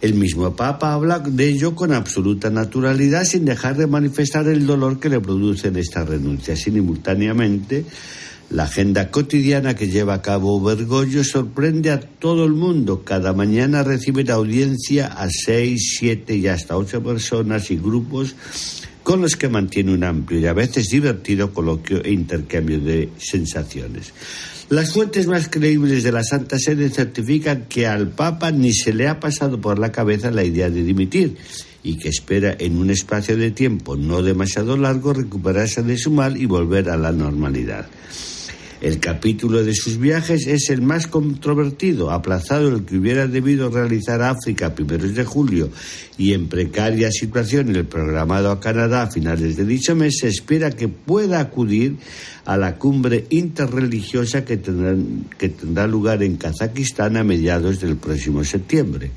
El 0.00 0.14
mismo 0.14 0.54
Papa 0.54 0.94
habla 0.94 1.18
de 1.18 1.48
ello 1.48 1.74
con 1.74 1.92
absoluta 1.92 2.48
naturalidad 2.48 3.24
sin 3.24 3.44
dejar 3.44 3.76
de 3.76 3.86
manifestar 3.86 4.46
el 4.48 4.66
dolor 4.66 5.00
que 5.00 5.08
le 5.08 5.20
producen 5.20 5.76
estas 5.76 6.08
renuncias. 6.08 6.60
Simultáneamente, 6.60 7.84
la 8.50 8.64
agenda 8.64 9.10
cotidiana 9.10 9.74
que 9.74 9.88
lleva 9.88 10.14
a 10.14 10.22
cabo 10.22 10.60
Bergoglio 10.62 11.24
sorprende 11.24 11.90
a 11.90 12.00
todo 12.00 12.44
el 12.44 12.52
mundo. 12.52 13.02
Cada 13.04 13.32
mañana 13.32 13.82
recibe 13.82 14.24
audiencia 14.30 15.08
a 15.08 15.28
seis, 15.30 15.96
siete 15.98 16.36
y 16.36 16.46
hasta 16.46 16.76
ocho 16.76 17.02
personas 17.02 17.70
y 17.70 17.76
grupos 17.76 18.36
con 19.02 19.20
los 19.20 19.36
que 19.36 19.48
mantiene 19.48 19.92
un 19.92 20.04
amplio 20.04 20.40
y 20.40 20.46
a 20.46 20.52
veces 20.52 20.88
divertido 20.88 21.52
coloquio 21.52 22.02
e 22.02 22.12
intercambio 22.12 22.80
de 22.80 23.08
sensaciones. 23.18 24.12
Las 24.68 24.92
fuentes 24.92 25.28
más 25.28 25.48
creíbles 25.48 26.02
de 26.02 26.10
la 26.10 26.24
Santa 26.24 26.58
Sede 26.58 26.90
certifican 26.90 27.66
que 27.68 27.86
al 27.86 28.08
Papa 28.08 28.50
ni 28.50 28.72
se 28.72 28.92
le 28.92 29.06
ha 29.06 29.20
pasado 29.20 29.60
por 29.60 29.78
la 29.78 29.92
cabeza 29.92 30.32
la 30.32 30.42
idea 30.42 30.70
de 30.70 30.82
dimitir 30.82 31.36
y 31.84 31.98
que 31.98 32.08
espera 32.08 32.56
en 32.58 32.78
un 32.78 32.90
espacio 32.90 33.36
de 33.36 33.52
tiempo 33.52 33.94
no 33.94 34.22
demasiado 34.22 34.76
largo 34.76 35.12
recuperarse 35.12 35.84
de 35.84 35.96
su 35.96 36.10
mal 36.10 36.36
y 36.36 36.46
volver 36.46 36.90
a 36.90 36.96
la 36.96 37.12
normalidad. 37.12 37.86
El 38.80 39.00
capítulo 39.00 39.64
de 39.64 39.74
sus 39.74 39.96
viajes 39.96 40.46
es 40.46 40.68
el 40.68 40.82
más 40.82 41.06
controvertido, 41.06 42.10
aplazado 42.10 42.68
el 42.68 42.84
que 42.84 42.98
hubiera 42.98 43.26
debido 43.26 43.70
realizar 43.70 44.20
África 44.20 44.66
a 44.66 44.74
primeros 44.74 45.14
de 45.14 45.24
julio 45.24 45.70
y 46.18 46.34
en 46.34 46.48
precaria 46.48 47.10
situación 47.10 47.74
el 47.74 47.86
programado 47.86 48.50
a 48.50 48.60
Canadá 48.60 49.02
a 49.02 49.10
finales 49.10 49.56
de 49.56 49.64
dicho 49.64 49.96
mes, 49.96 50.18
se 50.20 50.28
espera 50.28 50.72
que 50.72 50.88
pueda 50.88 51.40
acudir 51.40 51.96
a 52.44 52.58
la 52.58 52.76
cumbre 52.76 53.24
interreligiosa 53.30 54.44
que 54.44 54.58
tendrá 54.58 55.86
lugar 55.86 56.22
en 56.22 56.36
Kazajistán 56.36 57.16
a 57.16 57.24
mediados 57.24 57.80
del 57.80 57.96
próximo 57.96 58.44
septiembre. 58.44 59.10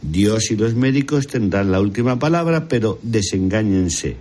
Dios 0.00 0.52
y 0.52 0.56
los 0.56 0.74
médicos 0.74 1.26
tendrán 1.26 1.72
la 1.72 1.80
última 1.80 2.20
palabra, 2.20 2.68
pero 2.68 3.00
desengáñense 3.02 4.16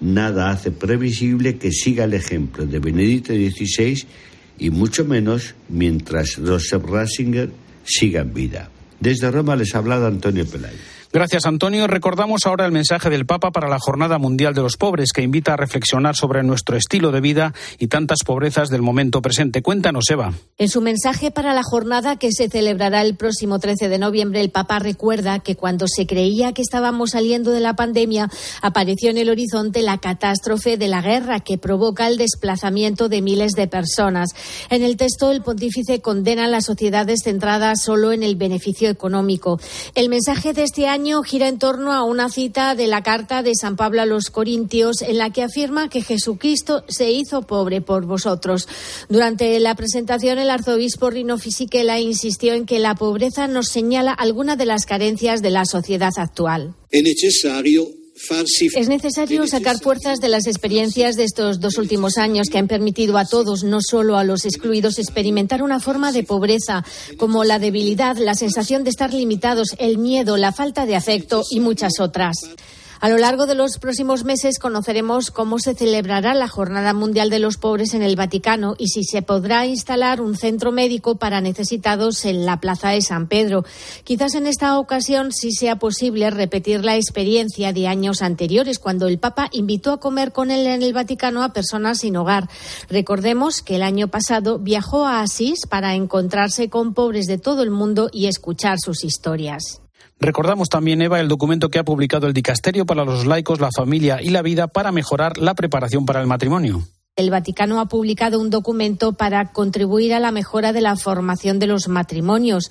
nada 0.00 0.50
hace 0.50 0.70
previsible 0.70 1.56
que 1.56 1.72
siga 1.72 2.04
el 2.04 2.14
ejemplo 2.14 2.66
de 2.66 2.78
Benedicto 2.78 3.32
XVI 3.32 4.04
y 4.58 4.70
mucho 4.70 5.04
menos 5.04 5.54
mientras 5.68 6.36
Joseph 6.36 6.84
Ratzinger 6.84 7.50
siga 7.84 8.22
en 8.22 8.34
vida. 8.34 8.70
Desde 9.00 9.30
Roma 9.30 9.56
les 9.56 9.74
ha 9.74 9.78
hablado 9.78 10.06
Antonio 10.06 10.46
Pelayo. 10.46 10.95
Gracias, 11.16 11.46
Antonio. 11.46 11.86
Recordamos 11.86 12.44
ahora 12.44 12.66
el 12.66 12.72
mensaje 12.72 13.08
del 13.08 13.24
Papa 13.24 13.50
para 13.50 13.70
la 13.70 13.78
Jornada 13.78 14.18
Mundial 14.18 14.52
de 14.52 14.60
los 14.60 14.76
Pobres, 14.76 15.12
que 15.14 15.22
invita 15.22 15.54
a 15.54 15.56
reflexionar 15.56 16.14
sobre 16.14 16.42
nuestro 16.42 16.76
estilo 16.76 17.10
de 17.10 17.22
vida 17.22 17.54
y 17.78 17.86
tantas 17.86 18.18
pobrezas 18.22 18.68
del 18.68 18.82
momento 18.82 19.22
presente. 19.22 19.62
Cuéntanos, 19.62 20.10
Eva. 20.10 20.34
En 20.58 20.68
su 20.68 20.82
mensaje 20.82 21.30
para 21.30 21.54
la 21.54 21.62
jornada 21.62 22.16
que 22.16 22.32
se 22.32 22.50
celebrará 22.50 23.00
el 23.00 23.16
próximo 23.16 23.58
13 23.58 23.88
de 23.88 23.96
noviembre, 23.96 24.42
el 24.42 24.50
Papa 24.50 24.78
recuerda 24.78 25.38
que 25.38 25.56
cuando 25.56 25.88
se 25.88 26.06
creía 26.06 26.52
que 26.52 26.60
estábamos 26.60 27.12
saliendo 27.12 27.50
de 27.50 27.60
la 27.60 27.76
pandemia, 27.76 28.28
apareció 28.60 29.08
en 29.08 29.16
el 29.16 29.30
horizonte 29.30 29.80
la 29.80 29.96
catástrofe 29.96 30.76
de 30.76 30.88
la 30.88 31.00
guerra 31.00 31.40
que 31.40 31.56
provoca 31.56 32.08
el 32.08 32.18
desplazamiento 32.18 33.08
de 33.08 33.22
miles 33.22 33.52
de 33.52 33.68
personas. 33.68 34.34
En 34.68 34.82
el 34.82 34.98
texto, 34.98 35.30
el 35.30 35.42
pontífice 35.42 36.02
condena 36.02 36.46
las 36.46 36.66
sociedades 36.66 37.20
centradas 37.24 37.80
solo 37.80 38.12
en 38.12 38.22
el 38.22 38.36
beneficio 38.36 38.90
económico. 38.90 39.58
El 39.94 40.10
mensaje 40.10 40.52
de 40.52 40.64
este 40.64 40.88
año 40.88 41.05
gira 41.22 41.48
en 41.48 41.58
torno 41.58 41.92
a 41.92 42.04
una 42.04 42.28
cita 42.28 42.74
de 42.74 42.86
la 42.86 43.02
carta 43.02 43.42
de 43.42 43.52
San 43.54 43.76
Pablo 43.76 44.02
a 44.02 44.06
los 44.06 44.30
Corintios 44.30 45.02
en 45.02 45.18
la 45.18 45.30
que 45.30 45.42
afirma 45.42 45.88
que 45.88 46.02
Jesucristo 46.02 46.84
se 46.88 47.10
hizo 47.12 47.42
pobre 47.42 47.80
por 47.80 48.06
vosotros. 48.06 48.68
Durante 49.08 49.58
la 49.60 49.74
presentación, 49.74 50.38
el 50.38 50.50
arzobispo 50.50 51.10
Rino 51.10 51.38
Fisichella 51.38 51.98
insistió 52.00 52.54
en 52.54 52.66
que 52.66 52.80
la 52.80 52.96
pobreza 52.96 53.46
nos 53.46 53.68
señala 53.68 54.12
algunas 54.12 54.58
de 54.58 54.66
las 54.66 54.84
carencias 54.84 55.42
de 55.42 55.50
la 55.50 55.64
sociedad 55.64 56.12
actual. 56.16 56.74
Es 56.90 57.02
necesario 57.02 57.88
es 58.74 58.88
necesario 58.88 59.46
sacar 59.46 59.78
fuerzas 59.78 60.18
de 60.20 60.28
las 60.28 60.46
experiencias 60.46 61.16
de 61.16 61.24
estos 61.24 61.60
dos 61.60 61.76
últimos 61.76 62.16
años 62.16 62.48
que 62.50 62.56
han 62.58 62.66
permitido 62.66 63.18
a 63.18 63.26
todos, 63.26 63.62
no 63.62 63.78
solo 63.80 64.16
a 64.16 64.24
los 64.24 64.46
excluidos, 64.46 64.98
experimentar 64.98 65.62
una 65.62 65.80
forma 65.80 66.12
de 66.12 66.22
pobreza 66.22 66.84
como 67.18 67.44
la 67.44 67.58
debilidad, 67.58 68.16
la 68.16 68.34
sensación 68.34 68.84
de 68.84 68.90
estar 68.90 69.12
limitados, 69.12 69.76
el 69.78 69.98
miedo, 69.98 70.38
la 70.38 70.52
falta 70.52 70.86
de 70.86 70.96
afecto 70.96 71.42
y 71.50 71.60
muchas 71.60 72.00
otras. 72.00 72.36
A 72.98 73.10
lo 73.10 73.18
largo 73.18 73.46
de 73.46 73.54
los 73.54 73.78
próximos 73.78 74.24
meses 74.24 74.58
conoceremos 74.58 75.30
cómo 75.30 75.58
se 75.58 75.74
celebrará 75.74 76.32
la 76.32 76.48
Jornada 76.48 76.94
Mundial 76.94 77.28
de 77.28 77.38
los 77.38 77.58
Pobres 77.58 77.92
en 77.92 78.02
el 78.02 78.16
Vaticano 78.16 78.74
y 78.78 78.88
si 78.88 79.04
se 79.04 79.20
podrá 79.20 79.66
instalar 79.66 80.22
un 80.22 80.34
centro 80.34 80.72
médico 80.72 81.16
para 81.16 81.42
necesitados 81.42 82.24
en 82.24 82.46
la 82.46 82.58
Plaza 82.58 82.90
de 82.90 83.02
San 83.02 83.28
Pedro. 83.28 83.64
Quizás 84.04 84.34
en 84.34 84.46
esta 84.46 84.78
ocasión 84.78 85.30
sí 85.32 85.52
sea 85.52 85.76
posible 85.76 86.30
repetir 86.30 86.84
la 86.84 86.96
experiencia 86.96 87.74
de 87.74 87.86
años 87.86 88.22
anteriores, 88.22 88.78
cuando 88.78 89.08
el 89.08 89.18
Papa 89.18 89.48
invitó 89.52 89.92
a 89.92 90.00
comer 90.00 90.32
con 90.32 90.50
él 90.50 90.66
en 90.66 90.82
el 90.82 90.94
Vaticano 90.94 91.42
a 91.42 91.52
personas 91.52 91.98
sin 91.98 92.16
hogar. 92.16 92.48
Recordemos 92.88 93.60
que 93.60 93.76
el 93.76 93.82
año 93.82 94.08
pasado 94.08 94.58
viajó 94.58 95.04
a 95.04 95.20
Asís 95.20 95.66
para 95.68 95.94
encontrarse 95.94 96.70
con 96.70 96.94
pobres 96.94 97.26
de 97.26 97.38
todo 97.38 97.62
el 97.62 97.70
mundo 97.70 98.08
y 98.10 98.26
escuchar 98.26 98.78
sus 98.80 99.04
historias. 99.04 99.82
Recordamos 100.18 100.68
también, 100.70 101.02
Eva, 101.02 101.20
el 101.20 101.28
documento 101.28 101.68
que 101.68 101.78
ha 101.78 101.84
publicado 101.84 102.26
el 102.26 102.32
Dicasterio 102.32 102.86
para 102.86 103.04
los 103.04 103.26
laicos, 103.26 103.60
la 103.60 103.70
familia 103.74 104.22
y 104.22 104.30
la 104.30 104.42
vida 104.42 104.66
para 104.66 104.90
mejorar 104.90 105.36
la 105.36 105.54
preparación 105.54 106.06
para 106.06 106.20
el 106.20 106.26
matrimonio. 106.26 106.82
El 107.16 107.30
Vaticano 107.30 107.80
ha 107.80 107.86
publicado 107.86 108.38
un 108.38 108.50
documento 108.50 109.14
para 109.14 109.50
contribuir 109.50 110.12
a 110.12 110.20
la 110.20 110.32
mejora 110.32 110.74
de 110.74 110.82
la 110.82 110.96
formación 110.96 111.58
de 111.58 111.66
los 111.66 111.88
matrimonios. 111.88 112.70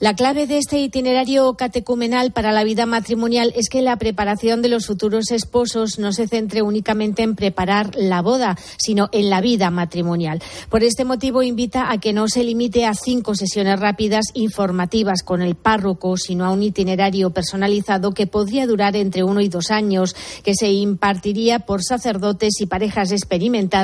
La 0.00 0.16
clave 0.16 0.46
de 0.46 0.56
este 0.56 0.78
itinerario 0.78 1.52
catecumenal 1.58 2.32
para 2.32 2.52
la 2.52 2.64
vida 2.64 2.86
matrimonial 2.86 3.52
es 3.54 3.68
que 3.68 3.82
la 3.82 3.98
preparación 3.98 4.62
de 4.62 4.70
los 4.70 4.86
futuros 4.86 5.30
esposos 5.30 5.98
no 5.98 6.14
se 6.14 6.26
centre 6.26 6.62
únicamente 6.62 7.22
en 7.22 7.36
preparar 7.36 7.90
la 7.94 8.22
boda, 8.22 8.56
sino 8.78 9.10
en 9.12 9.28
la 9.28 9.42
vida 9.42 9.70
matrimonial. 9.70 10.42
Por 10.70 10.82
este 10.84 11.04
motivo 11.04 11.42
invita 11.42 11.92
a 11.92 11.98
que 11.98 12.14
no 12.14 12.28
se 12.28 12.44
limite 12.44 12.86
a 12.86 12.94
cinco 12.94 13.34
sesiones 13.34 13.78
rápidas 13.78 14.24
informativas 14.32 15.22
con 15.22 15.42
el 15.42 15.54
párroco, 15.54 16.16
sino 16.16 16.46
a 16.46 16.50
un 16.50 16.62
itinerario 16.62 17.28
personalizado 17.28 18.12
que 18.12 18.26
podría 18.26 18.66
durar 18.66 18.96
entre 18.96 19.22
uno 19.22 19.42
y 19.42 19.50
dos 19.50 19.70
años, 19.70 20.16
que 20.42 20.54
se 20.54 20.70
impartiría 20.72 21.58
por 21.58 21.82
sacerdotes 21.82 22.58
y 22.62 22.64
parejas 22.64 23.12
experimentadas 23.12 23.81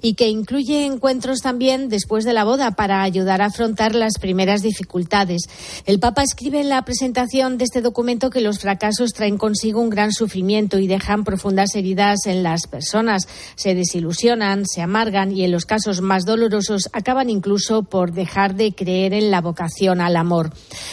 y 0.00 0.14
que 0.14 0.28
incluye 0.28 0.84
encuentros 0.84 1.40
también 1.40 1.88
después 1.88 2.24
de 2.24 2.32
la 2.32 2.44
boda 2.44 2.72
para 2.72 3.02
ayudar 3.02 3.42
a 3.42 3.46
afrontar 3.46 3.94
las 3.94 4.14
primeras 4.20 4.62
dificultades. 4.62 5.42
El 5.86 6.00
Papa 6.00 6.22
escribe 6.22 6.60
en 6.60 6.68
la 6.68 6.82
presentación 6.84 7.58
de 7.58 7.64
este 7.64 7.80
documento 7.80 8.30
que 8.30 8.40
los 8.40 8.58
fracasos 8.58 9.12
traen 9.12 9.38
consigo 9.38 9.80
un 9.80 9.90
gran 9.90 10.12
sufrimiento 10.12 10.78
y 10.78 10.86
dejan 10.86 11.24
profundas 11.24 11.74
heridas 11.74 12.26
en 12.26 12.42
las 12.42 12.66
personas. 12.66 13.28
Se 13.56 13.74
desilusionan, 13.74 14.66
se 14.66 14.82
amargan 14.82 15.32
y 15.32 15.44
en 15.44 15.52
los 15.52 15.66
casos 15.66 16.00
más 16.00 16.24
dolorosos 16.24 16.88
acaban 16.92 17.30
incluso 17.30 17.82
por 17.82 18.12
dejar 18.12 18.54
de 18.54 18.72
creer 18.74 19.14
en 19.14 19.30
la 19.30 19.40
vocación 19.40 20.00
al 20.00 20.16
amor. 20.16 20.52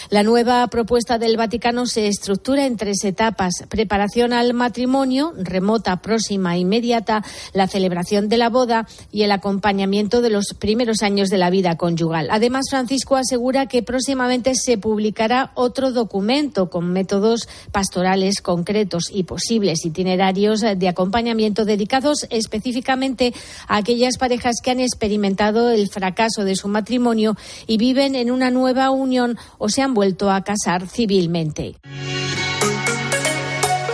La 0.10 0.24
nueva 0.24 0.66
propuesta 0.68 1.18
del 1.18 1.38
Vaticano 1.38 1.86
se 1.86 2.08
estructura 2.08 2.66
en 2.66 2.78
tres 2.78 3.04
etapas. 3.04 3.54
Preparación 3.70 4.34
al 4.34 4.54
matrimonio, 4.54 5.34
remota, 5.38 6.02
próxima 6.02 6.56
e 6.56 6.60
inmediata, 6.60 7.24
la 7.54 7.68
celebración 7.68 8.30
de 8.30 8.38
la 8.38 8.47
boda 8.50 8.88
y 9.12 9.24
el 9.24 9.32
acompañamiento 9.32 10.22
de 10.22 10.30
los 10.30 10.54
primeros 10.58 11.02
años 11.02 11.30
de 11.30 11.38
la 11.38 11.50
vida 11.50 11.78
conyugal. 11.78 12.28
Además, 12.32 12.66
Francisco 12.70 13.16
asegura 13.16 13.68
que 13.68 13.84
próximamente 13.84 14.54
se 14.56 14.78
publicará 14.78 15.52
otro 15.56 15.92
documento 15.92 16.70
con 16.70 16.92
métodos 16.92 17.48
pastorales 17.72 18.42
concretos 18.42 19.06
y 19.12 19.24
posibles 19.24 19.86
itinerarios 19.86 20.62
de 20.62 20.88
acompañamiento 20.88 21.66
dedicados 21.66 22.26
específicamente 22.30 23.34
a 23.68 23.78
aquellas 23.78 24.18
parejas 24.18 24.56
que 24.64 24.72
han 24.72 24.80
experimentado 24.80 25.70
el 25.70 25.90
fracaso 25.90 26.44
de 26.44 26.56
su 26.56 26.68
matrimonio 26.68 27.36
y 27.66 27.78
viven 27.78 28.16
en 28.16 28.32
una 28.32 28.52
nueva 28.52 28.90
unión 28.90 29.38
o 29.58 29.70
se 29.70 29.82
han 29.82 29.94
vuelto 29.94 30.32
a 30.32 30.44
casar 30.44 30.88
civilmente. 30.88 31.76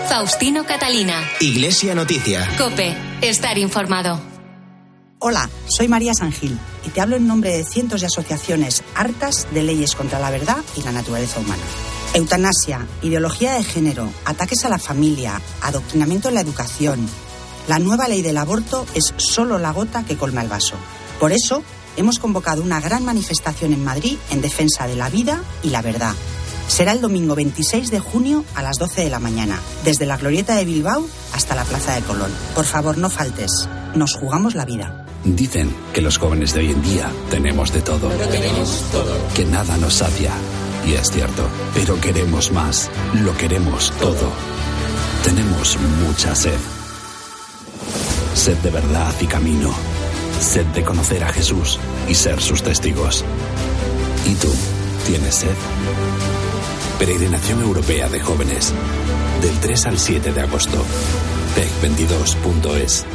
Faustino 0.07 0.63
Catalina. 0.63 1.15
Iglesia 1.39 1.95
Noticia. 1.95 2.47
Cope. 2.57 2.95
Estar 3.21 3.57
informado. 3.57 4.32
Hola, 5.25 5.49
soy 5.69 5.88
María 5.88 6.13
Sangil 6.13 6.59
y 6.86 6.89
te 6.89 6.99
hablo 6.99 7.15
en 7.15 7.25
nombre 7.25 7.55
de 7.55 7.63
cientos 7.63 8.01
de 8.01 8.07
asociaciones 8.07 8.83
hartas 8.93 9.47
de 9.53 9.63
leyes 9.63 9.95
contra 9.95 10.19
la 10.19 10.29
verdad 10.29 10.57
y 10.75 10.81
la 10.81 10.91
naturaleza 10.91 11.39
humana. 11.39 11.63
Eutanasia, 12.13 12.86
ideología 13.01 13.53
de 13.53 13.63
género, 13.63 14.12
ataques 14.25 14.65
a 14.65 14.69
la 14.69 14.79
familia, 14.79 15.41
adoctrinamiento 15.62 16.27
en 16.27 16.33
la 16.33 16.41
educación. 16.41 17.07
La 17.69 17.79
nueva 17.79 18.09
ley 18.09 18.21
del 18.21 18.36
aborto 18.36 18.86
es 18.95 19.13
solo 19.15 19.57
la 19.59 19.71
gota 19.71 20.03
que 20.03 20.17
colma 20.17 20.41
el 20.41 20.49
vaso. 20.49 20.75
Por 21.21 21.31
eso, 21.31 21.63
hemos 21.95 22.19
convocado 22.19 22.62
una 22.62 22.81
gran 22.81 23.05
manifestación 23.05 23.71
en 23.71 23.81
Madrid 23.81 24.17
en 24.29 24.41
defensa 24.41 24.88
de 24.88 24.97
la 24.97 25.09
vida 25.09 25.41
y 25.63 25.69
la 25.69 25.81
verdad. 25.81 26.15
Será 26.67 26.91
el 26.91 26.99
domingo 26.99 27.33
26 27.33 27.91
de 27.91 27.99
junio 28.01 28.43
a 28.55 28.62
las 28.62 28.77
12 28.77 29.05
de 29.05 29.09
la 29.09 29.19
mañana, 29.19 29.57
desde 29.86 30.05
la 30.05 30.17
Glorieta 30.17 30.55
de 30.55 30.65
Bilbao 30.65 31.07
hasta 31.31 31.55
la 31.55 31.63
Plaza 31.63 31.95
de 31.95 32.01
Colón. 32.01 32.31
Por 32.55 32.65
favor, 32.65 32.97
no 32.97 33.09
faltes. 33.09 33.69
Nos 33.95 34.15
jugamos 34.15 34.53
la 34.53 34.65
vida. 34.65 35.02
Dicen 35.25 35.73
que 35.93 36.01
los 36.01 36.17
jóvenes 36.17 36.53
de 36.53 36.59
hoy 36.59 36.71
en 36.71 36.81
día 36.81 37.09
tenemos 37.29 37.71
de 37.73 37.81
todo. 37.81 38.09
tenemos 38.09 38.83
todo. 38.91 39.15
Que 39.33 39.45
nada 39.45 39.77
nos 39.77 39.95
sacia. 39.95 40.31
Y 40.86 40.93
es 40.93 41.12
cierto. 41.12 41.47
Pero 41.73 41.99
queremos 42.01 42.51
más. 42.51 42.91
Lo 43.23 43.36
queremos 43.38 43.91
todo. 43.99 44.31
Tenemos 45.23 45.77
mucha 46.05 46.36
sed. 46.36 46.57
Sed 48.36 48.57
de 48.57 48.69
verdad 48.69 49.13
y 49.21 49.25
camino. 49.27 49.73
Sed 50.41 50.65
de 50.67 50.83
conocer 50.83 51.23
a 51.23 51.31
Jesús 51.31 51.79
y 52.09 52.15
ser 52.15 52.41
sus 52.41 52.62
testigos. 52.62 53.23
¿Y 54.25 54.36
tú? 54.36 54.49
¿Tienes 55.07 55.36
sed? 55.36 55.55
Peregrinación 56.99 57.62
Europea 57.62 58.09
de 58.09 58.19
Jóvenes. 58.19 58.73
Del 59.41 59.57
3 59.59 59.86
al 59.86 59.99
7 59.99 60.33
de 60.33 60.41
agosto. 60.41 60.83
PEC22.es. 61.55 63.05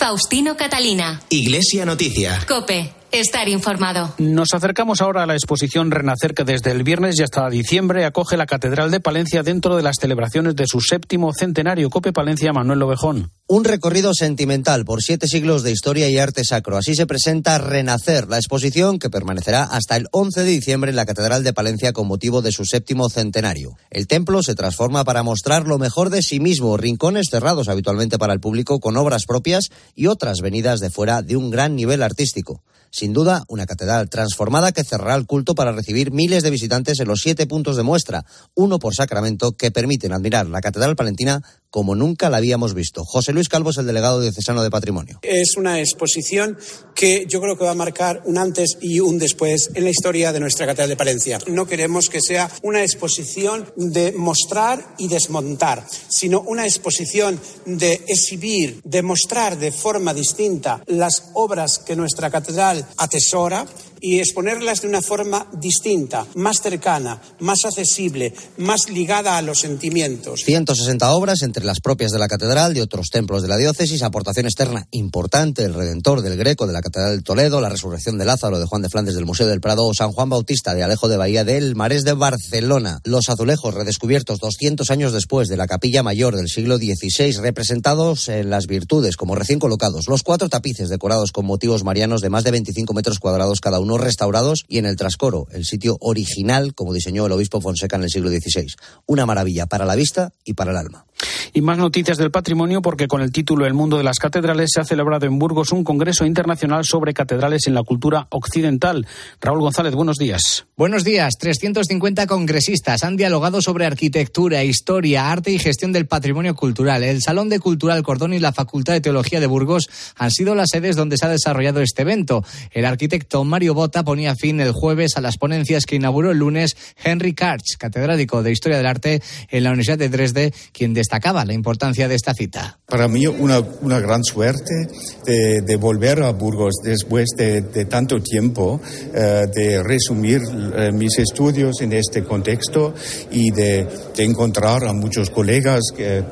Faustino 0.00 0.56
Catalina. 0.56 1.20
Iglesia 1.28 1.84
Noticia. 1.84 2.42
Cope. 2.48 2.99
Estar 3.12 3.48
informado. 3.48 4.14
Nos 4.18 4.54
acercamos 4.54 5.00
ahora 5.00 5.24
a 5.24 5.26
la 5.26 5.34
exposición 5.34 5.90
Renacer 5.90 6.32
que 6.32 6.44
desde 6.44 6.70
el 6.70 6.84
viernes 6.84 7.18
y 7.18 7.24
hasta 7.24 7.50
diciembre 7.50 8.04
acoge 8.04 8.36
la 8.36 8.46
Catedral 8.46 8.92
de 8.92 9.00
Palencia 9.00 9.42
dentro 9.42 9.74
de 9.74 9.82
las 9.82 9.96
celebraciones 10.00 10.54
de 10.54 10.68
su 10.68 10.80
séptimo 10.80 11.32
centenario. 11.32 11.90
Cope 11.90 12.12
Palencia, 12.12 12.52
Manuel 12.52 12.82
Ovejón. 12.82 13.32
Un 13.48 13.64
recorrido 13.64 14.14
sentimental 14.14 14.84
por 14.84 15.02
siete 15.02 15.26
siglos 15.26 15.64
de 15.64 15.72
historia 15.72 16.08
y 16.08 16.18
arte 16.18 16.44
sacro. 16.44 16.76
Así 16.76 16.94
se 16.94 17.08
presenta 17.08 17.58
Renacer, 17.58 18.28
la 18.28 18.36
exposición 18.36 19.00
que 19.00 19.10
permanecerá 19.10 19.64
hasta 19.64 19.96
el 19.96 20.06
11 20.12 20.44
de 20.44 20.50
diciembre 20.50 20.90
en 20.90 20.96
la 20.96 21.04
Catedral 21.04 21.42
de 21.42 21.52
Palencia 21.52 21.92
con 21.92 22.06
motivo 22.06 22.42
de 22.42 22.52
su 22.52 22.64
séptimo 22.64 23.08
centenario. 23.08 23.72
El 23.90 24.06
templo 24.06 24.40
se 24.44 24.54
transforma 24.54 25.02
para 25.02 25.24
mostrar 25.24 25.66
lo 25.66 25.78
mejor 25.78 26.10
de 26.10 26.22
sí 26.22 26.38
mismo, 26.38 26.76
rincones 26.76 27.26
cerrados 27.28 27.68
habitualmente 27.68 28.18
para 28.18 28.34
el 28.34 28.40
público 28.40 28.78
con 28.78 28.96
obras 28.96 29.24
propias 29.26 29.64
y 29.96 30.06
otras 30.06 30.42
venidas 30.42 30.78
de 30.78 30.90
fuera 30.90 31.22
de 31.22 31.36
un 31.36 31.50
gran 31.50 31.74
nivel 31.74 32.04
artístico. 32.04 32.62
Sin 32.90 33.12
duda, 33.12 33.44
una 33.48 33.66
catedral 33.66 34.10
transformada 34.10 34.72
que 34.72 34.82
cerrará 34.82 35.14
el 35.14 35.26
culto 35.26 35.54
para 35.54 35.72
recibir 35.72 36.10
miles 36.10 36.42
de 36.42 36.50
visitantes 36.50 36.98
en 36.98 37.06
los 37.06 37.20
siete 37.20 37.46
puntos 37.46 37.76
de 37.76 37.84
muestra, 37.84 38.24
uno 38.54 38.78
por 38.80 38.94
Sacramento, 38.94 39.52
que 39.52 39.70
permiten 39.70 40.12
admirar 40.12 40.48
la 40.48 40.60
Catedral 40.60 40.96
Palentina 40.96 41.42
como 41.70 41.94
nunca 41.94 42.28
la 42.30 42.38
habíamos 42.38 42.74
visto. 42.74 43.04
José 43.04 43.32
Luis 43.32 43.48
Calvo 43.48 43.70
es 43.70 43.78
el 43.78 43.86
delegado 43.86 44.20
diocesano 44.20 44.62
de 44.62 44.70
Patrimonio. 44.70 45.18
Es 45.22 45.56
una 45.56 45.80
exposición 45.80 46.58
que 46.94 47.26
yo 47.28 47.40
creo 47.40 47.56
que 47.56 47.64
va 47.64 47.70
a 47.70 47.74
marcar 47.74 48.22
un 48.24 48.38
antes 48.38 48.78
y 48.80 49.00
un 49.00 49.18
después 49.18 49.70
en 49.74 49.84
la 49.84 49.90
historia 49.90 50.32
de 50.32 50.40
nuestra 50.40 50.66
Catedral 50.66 50.90
de 50.90 50.96
Palencia. 50.96 51.38
No 51.46 51.66
queremos 51.66 52.08
que 52.08 52.20
sea 52.20 52.50
una 52.62 52.82
exposición 52.82 53.72
de 53.76 54.12
mostrar 54.12 54.94
y 54.98 55.08
desmontar, 55.08 55.86
sino 56.08 56.40
una 56.40 56.66
exposición 56.66 57.40
de 57.64 58.04
exhibir, 58.08 58.80
de 58.84 59.02
mostrar 59.02 59.58
de 59.58 59.72
forma 59.72 60.12
distinta 60.12 60.82
las 60.86 61.30
obras 61.34 61.78
que 61.78 61.96
nuestra 61.96 62.30
catedral 62.30 62.86
atesora 62.96 63.66
y 64.00 64.18
exponerlas 64.18 64.82
de 64.82 64.88
una 64.88 65.02
forma 65.02 65.46
distinta, 65.52 66.26
más 66.34 66.60
cercana, 66.60 67.20
más 67.40 67.64
accesible, 67.64 68.34
más 68.56 68.88
ligada 68.88 69.36
a 69.36 69.42
los 69.42 69.60
sentimientos. 69.60 70.42
160 70.44 71.12
obras 71.12 71.42
entre 71.42 71.64
las 71.64 71.80
propias 71.80 72.12
de 72.12 72.18
la 72.18 72.28
catedral, 72.28 72.74
de 72.74 72.82
otros 72.82 73.10
templos 73.10 73.42
de 73.42 73.48
la 73.48 73.56
diócesis, 73.56 74.02
aportación 74.02 74.46
externa 74.46 74.86
importante, 74.90 75.64
el 75.64 75.74
Redentor 75.74 76.22
del 76.22 76.36
Greco 76.36 76.66
de 76.66 76.72
la 76.72 76.82
Catedral 76.82 77.18
de 77.18 77.22
Toledo, 77.22 77.60
la 77.60 77.68
Resurrección 77.68 78.18
de 78.18 78.24
Lázaro 78.24 78.58
de 78.58 78.66
Juan 78.66 78.82
de 78.82 78.88
Flandes 78.88 79.14
del 79.14 79.26
Museo 79.26 79.46
del 79.46 79.60
Prado 79.60 79.90
San 79.94 80.12
Juan 80.12 80.28
Bautista 80.28 80.74
de 80.74 80.82
Alejo 80.82 81.08
de 81.08 81.16
Bahía 81.16 81.44
del 81.44 81.76
Marés 81.76 82.04
de 82.04 82.12
Barcelona. 82.12 83.00
Los 83.04 83.28
azulejos 83.28 83.74
redescubiertos 83.74 84.38
200 84.40 84.90
años 84.90 85.12
después 85.12 85.48
de 85.48 85.56
la 85.56 85.66
capilla 85.66 86.02
mayor 86.02 86.36
del 86.36 86.48
siglo 86.48 86.78
XVI, 86.78 87.32
representados 87.40 88.28
en 88.28 88.50
las 88.50 88.66
virtudes 88.66 89.16
como 89.16 89.34
recién 89.34 89.58
colocados. 89.58 90.08
Los 90.08 90.22
cuatro 90.22 90.48
tapices 90.48 90.88
decorados 90.88 91.32
con 91.32 91.46
motivos 91.46 91.84
marianos 91.84 92.20
de 92.20 92.30
más 92.30 92.44
de 92.44 92.50
25 92.50 92.94
metros 92.94 93.18
cuadrados 93.18 93.60
cada 93.60 93.80
uno 93.80 93.89
restaurados 93.98 94.64
y 94.68 94.76
en 94.76 94.84
el 94.84 94.96
trascoro, 94.96 95.46
el 95.52 95.64
sitio 95.64 95.96
original 96.00 96.74
como 96.74 96.92
diseñó 96.92 97.24
el 97.26 97.32
obispo 97.32 97.60
Fonseca 97.60 97.96
en 97.96 98.02
el 98.02 98.10
siglo 98.10 98.28
XVI. 98.28 98.66
Una 99.06 99.24
maravilla 99.24 99.66
para 99.66 99.86
la 99.86 99.96
vista 99.96 100.32
y 100.44 100.52
para 100.52 100.72
el 100.72 100.76
alma. 100.76 101.06
Y 101.52 101.60
más 101.60 101.78
noticias 101.78 102.18
del 102.18 102.30
patrimonio 102.30 102.80
porque 102.82 103.08
con 103.08 103.20
el 103.20 103.32
título 103.32 103.66
El 103.66 103.74
mundo 103.74 103.98
de 103.98 104.04
las 104.04 104.18
catedrales 104.18 104.70
se 104.72 104.80
ha 104.80 104.84
celebrado 104.84 105.26
en 105.26 105.38
Burgos 105.38 105.72
un 105.72 105.84
congreso 105.84 106.24
internacional 106.24 106.84
sobre 106.84 107.12
catedrales 107.12 107.66
en 107.66 107.74
la 107.74 107.82
cultura 107.82 108.26
occidental. 108.30 109.06
Raúl 109.40 109.60
González, 109.60 109.94
buenos 109.94 110.16
días. 110.16 110.66
Buenos 110.76 111.04
días. 111.04 111.34
350 111.38 112.26
congresistas 112.26 113.04
han 113.04 113.16
dialogado 113.16 113.60
sobre 113.60 113.86
arquitectura, 113.86 114.64
historia, 114.64 115.30
arte 115.30 115.50
y 115.50 115.58
gestión 115.58 115.92
del 115.92 116.06
patrimonio 116.06 116.54
cultural. 116.54 117.02
El 117.02 117.20
Salón 117.20 117.48
de 117.48 117.58
Cultural 117.58 118.02
Cordón 118.02 118.32
y 118.32 118.38
la 118.38 118.52
Facultad 118.52 118.94
de 118.94 119.00
Teología 119.00 119.40
de 119.40 119.46
Burgos 119.46 119.88
han 120.16 120.30
sido 120.30 120.54
las 120.54 120.70
sedes 120.70 120.96
donde 120.96 121.16
se 121.16 121.26
ha 121.26 121.30
desarrollado 121.30 121.80
este 121.80 122.02
evento. 122.02 122.44
El 122.70 122.84
arquitecto 122.84 123.44
Mario 123.44 123.74
Bota 123.80 124.02
ponía 124.02 124.36
fin 124.36 124.60
el 124.60 124.72
jueves 124.72 125.12
a 125.16 125.22
las 125.22 125.38
ponencias 125.38 125.86
que 125.86 125.96
inauguró 125.96 126.32
el 126.32 126.36
lunes 126.36 126.76
Henry 127.02 127.32
Karch, 127.32 127.78
catedrático 127.78 128.42
de 128.42 128.52
Historia 128.52 128.76
del 128.76 128.84
Arte 128.84 129.22
en 129.48 129.64
la 129.64 129.70
Universidad 129.70 129.96
de 129.96 130.10
Dresde, 130.10 130.52
quien 130.72 130.92
destacaba 130.92 131.46
la 131.46 131.54
importancia 131.54 132.06
de 132.06 132.14
esta 132.14 132.34
cita. 132.34 132.78
Para 132.84 133.08
mí 133.08 133.26
una, 133.26 133.60
una 133.80 133.98
gran 133.98 134.22
suerte 134.22 134.86
de, 135.24 135.62
de, 135.62 135.76
volver 135.76 136.22
a 136.22 136.32
Burgos 136.32 136.74
después 136.84 137.30
de, 137.38 137.62
de 137.62 137.86
tanto 137.86 138.20
tiempo, 138.20 138.82
eh, 139.14 139.46
de 139.50 139.82
resumir 139.82 140.42
eh, 140.76 140.92
mis 140.92 141.18
estudios 141.18 141.80
en 141.80 141.94
este 141.94 142.22
contexto 142.22 142.92
y 143.30 143.50
de, 143.50 143.88
de 144.14 144.24
encontrar 144.24 144.84
a 144.84 144.92
muchos 144.92 145.30
colegas 145.30 145.80
que 145.96 146.22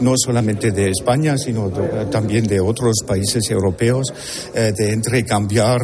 no 0.00 0.14
solamente 0.16 0.70
de 0.70 0.90
España, 0.90 1.36
sino 1.36 1.68
de, 1.70 2.06
también 2.06 2.46
de 2.46 2.60
otros 2.60 2.98
países 3.06 3.50
europeos, 3.50 4.12
eh, 4.54 4.72
de 4.76 4.92
intercambiar 4.92 5.80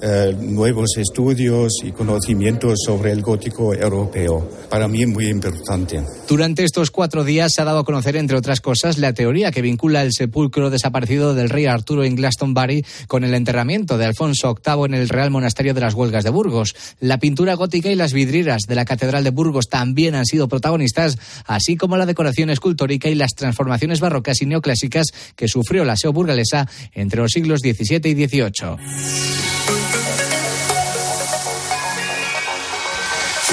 eh, 0.00 0.36
nuevos 0.38 0.96
estudios 0.96 1.72
y 1.82 1.92
conocimientos 1.92 2.78
sobre 2.84 3.12
el 3.12 3.22
gótico 3.22 3.74
europeo. 3.74 4.48
Para 4.70 4.88
mí 4.88 5.06
muy 5.06 5.26
importante. 5.26 6.02
Durante 6.28 6.64
estos 6.64 6.90
cuatro 6.90 7.24
días 7.24 7.52
se 7.54 7.62
ha 7.62 7.64
dado 7.64 7.80
a 7.80 7.84
conocer, 7.84 8.16
entre 8.16 8.36
otras 8.36 8.60
cosas, 8.60 8.98
la 8.98 9.12
teoría 9.12 9.50
que 9.50 9.62
vincula 9.62 10.02
el 10.02 10.12
sepulcro 10.12 10.70
desaparecido 10.70 11.34
del 11.34 11.48
rey 11.48 11.66
Arturo 11.66 12.04
en 12.04 12.16
Glastonbury 12.16 12.84
con 13.06 13.24
el 13.24 13.34
enterramiento 13.34 13.98
de 13.98 14.04
Alfonso 14.04 14.54
VIII 14.54 14.84
en 14.84 14.94
el 14.94 15.08
Real 15.08 15.30
Monasterio 15.30 15.74
de 15.74 15.80
las 15.80 15.94
Huelgas 15.94 16.24
de 16.24 16.30
Burgos. 16.30 16.74
La 17.00 17.18
pintura 17.18 17.54
gótica 17.54 17.90
y 17.90 17.94
las 17.94 18.12
vidrieras 18.12 18.62
de 18.68 18.74
la 18.74 18.84
Catedral 18.84 19.24
de 19.24 19.30
Burgos 19.30 19.68
también 19.68 20.14
han 20.14 20.26
sido 20.26 20.48
protagonistas, 20.48 21.18
así 21.46 21.76
como 21.76 21.96
la 21.96 22.06
decoración 22.06 22.50
escultórica 22.50 23.08
y 23.08 23.14
las 23.14 23.34
transformaciones 23.34 24.00
barrocas 24.00 24.42
y 24.42 24.46
neoclásicas 24.46 25.08
que 25.36 25.48
sufrió 25.48 25.84
la 25.84 25.96
SEO 25.96 26.12
burgalesa 26.12 26.68
entre 26.92 27.20
los 27.20 27.32
siglos 27.32 27.60
XVII 27.60 28.10
y 28.10 28.26
XVIII. 28.26 29.87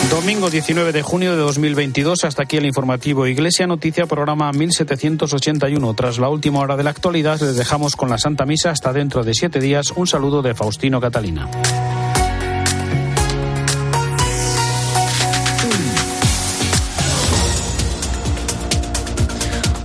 Domingo 0.09 0.49
19 0.49 0.91
de 0.91 1.01
junio 1.01 1.31
de 1.31 1.37
2022, 1.37 2.23
hasta 2.23 2.43
aquí 2.43 2.57
el 2.57 2.65
informativo 2.65 3.27
Iglesia 3.27 3.67
Noticia, 3.67 4.05
programa 4.05 4.51
1781. 4.51 5.93
Tras 5.93 6.19
la 6.19 6.29
última 6.29 6.59
hora 6.59 6.77
de 6.77 6.83
la 6.83 6.91
actualidad, 6.91 7.39
les 7.41 7.55
dejamos 7.55 7.95
con 7.95 8.09
la 8.09 8.17
Santa 8.17 8.45
Misa 8.45 8.69
hasta 8.69 8.93
dentro 8.93 9.23
de 9.23 9.33
siete 9.33 9.59
días. 9.59 9.91
Un 9.95 10.07
saludo 10.07 10.41
de 10.41 10.53
Faustino 10.53 11.01
Catalina. 11.01 11.49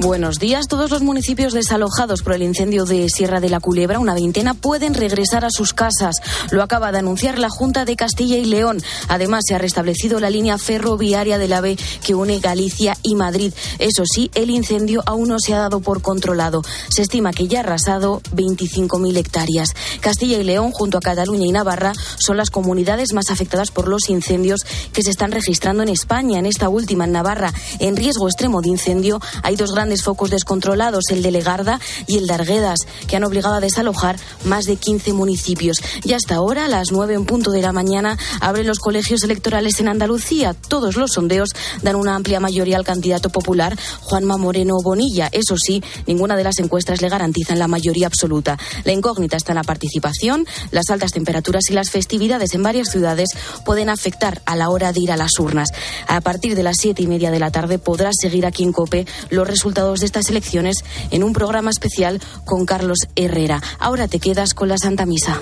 Buenos 0.03 0.39
días. 0.39 0.67
Todos 0.67 0.91
los 0.91 1.03
municipios 1.03 1.53
desalojados 1.53 2.23
por 2.23 2.33
el 2.33 2.43
incendio 2.43 2.87
de 2.87 3.11
Sierra 3.11 3.39
de 3.39 3.51
la 3.51 3.61
Culebra, 3.61 3.99
una 3.99 4.15
veintena, 4.15 4.55
pueden 4.55 4.95
regresar 4.95 5.45
a 5.45 5.51
sus 5.51 5.75
casas. 5.75 6.17
Lo 6.51 6.63
acaba 6.63 6.91
de 6.91 7.01
anunciar 7.01 7.39
la 7.39 7.51
Junta 7.51 7.85
de 7.85 7.97
Castilla 7.97 8.39
y 8.39 8.47
León. 8.47 8.81
Además, 9.09 9.45
se 9.47 9.55
ha 9.55 9.59
restablecido 9.59 10.19
la 10.19 10.31
línea 10.31 10.57
ferroviaria 10.57 11.37
del 11.37 11.53
AVE 11.53 11.77
que 12.03 12.15
une 12.15 12.41
Galicia 12.41 12.97
y 13.03 13.15
Madrid. 13.15 13.53
Eso 13.79 14.05
sí, 14.11 14.31
el 14.35 14.49
incendio 14.49 15.03
aún 15.05 15.29
no 15.29 15.39
se 15.39 15.53
ha 15.53 15.59
dado 15.59 15.81
por 15.81 16.01
controlado. 16.01 16.63
Se 16.89 17.03
estima 17.03 17.33
que 17.33 17.47
ya 17.47 17.59
ha 17.59 17.63
arrasado 17.65 18.23
25.000 18.35 19.19
hectáreas. 19.19 19.75
Castilla 20.01 20.39
y 20.39 20.45
León, 20.45 20.73
junto 20.73 20.97
a 20.97 21.03
Cataluña 21.03 21.47
y 21.47 21.53
Navarra, 21.53 21.93
son 22.17 22.39
las 22.39 22.49
comunidades 22.49 23.13
más 23.13 23.31
afectadas 23.31 23.71
por 23.71 23.87
los 23.87 24.09
incendios 24.09 24.63
que 24.95 25.03
se 25.03 25.11
están 25.11 25.31
registrando 25.31 25.83
en 25.83 25.91
España. 25.91 26.39
En 26.39 26.47
esta 26.47 26.71
última, 26.71 27.05
en 27.05 27.13
Navarra, 27.13 27.53
en 27.81 27.97
riesgo 27.97 28.29
extremo 28.29 28.63
de 28.63 28.71
incendio, 28.71 29.21
hay 29.43 29.57
dos 29.57 29.73
grandes 29.75 29.90
grandes 29.91 30.05
focos 30.05 30.31
descontrolados, 30.31 31.07
el 31.11 31.21
de 31.21 31.33
Legarda 31.33 31.81
y 32.07 32.19
el 32.19 32.29
de 32.29 32.35
Arguedas, 32.35 32.79
que 33.09 33.17
han 33.17 33.25
obligado 33.25 33.57
a 33.57 33.61
desalojar 33.61 34.21
más 34.45 34.67
de 34.67 34.77
15 34.77 35.15
municipios. 35.15 35.79
Y 36.05 36.13
hasta 36.13 36.37
ahora, 36.37 36.67
a 36.67 36.69
las 36.69 36.93
9 36.93 37.15
en 37.15 37.25
punto 37.25 37.51
de 37.51 37.61
la 37.61 37.73
mañana, 37.73 38.17
abren 38.41 38.69
los 38.69 38.79
colegios 38.79 39.25
electorales 39.25 39.81
en 39.81 39.89
Andalucía. 39.89 40.55
Todos 40.55 40.95
los 40.95 41.11
sondeos 41.11 41.49
dan 41.83 41.97
una 41.97 42.15
amplia 42.15 42.39
mayoría 42.39 42.77
al 42.77 42.85
candidato 42.85 43.31
popular 43.31 43.77
Juanma 44.03 44.37
Moreno 44.37 44.77
Bonilla. 44.81 45.29
Eso 45.33 45.57
sí, 45.57 45.83
ninguna 46.07 46.37
de 46.37 46.45
las 46.45 46.61
encuestas 46.61 47.03
le 47.03 47.09
garantizan 47.09 47.59
la 47.59 47.67
mayoría 47.67 48.07
absoluta. 48.07 48.59
La 48.85 48.93
incógnita 48.93 49.37
está 49.37 49.51
en 49.51 49.57
la 49.57 49.65
participación, 49.65 50.47
las 50.71 50.89
altas 50.91 51.11
temperaturas 51.11 51.69
y 51.69 51.73
las 51.73 51.91
festividades 51.91 52.55
en 52.55 52.63
varias 52.63 52.91
ciudades 52.93 53.31
pueden 53.65 53.89
afectar 53.89 54.41
a 54.47 54.55
la 54.55 54.69
hora 54.69 54.93
de 54.93 55.01
ir 55.01 55.11
a 55.11 55.17
las 55.17 55.37
urnas. 55.41 55.71
A 56.07 56.21
partir 56.21 56.55
de 56.55 56.63
las 56.63 56.77
siete 56.79 57.03
y 57.03 57.09
media 57.09 57.33
de 57.33 57.41
la 57.41 57.51
tarde 57.51 57.81
podrás 57.81 58.15
seguir 58.21 58.47
aquí 58.47 58.63
en 58.63 58.73
COPE 58.73 59.07
los 59.31 59.49
de 59.81 60.07
estas 60.07 60.29
elecciones 60.29 60.85
en 61.11 61.25
un 61.25 61.33
programa 61.33 61.71
especial 61.71 62.21
con 62.45 62.67
Carlos 62.67 62.99
Herrera. 63.17 63.63
Ahora 63.79 64.09
te 64.09 64.21
quedas 64.21 64.53
con 64.53 64.69
la 64.69 64.77
Santa 64.77 65.07
Misa. 65.07 65.41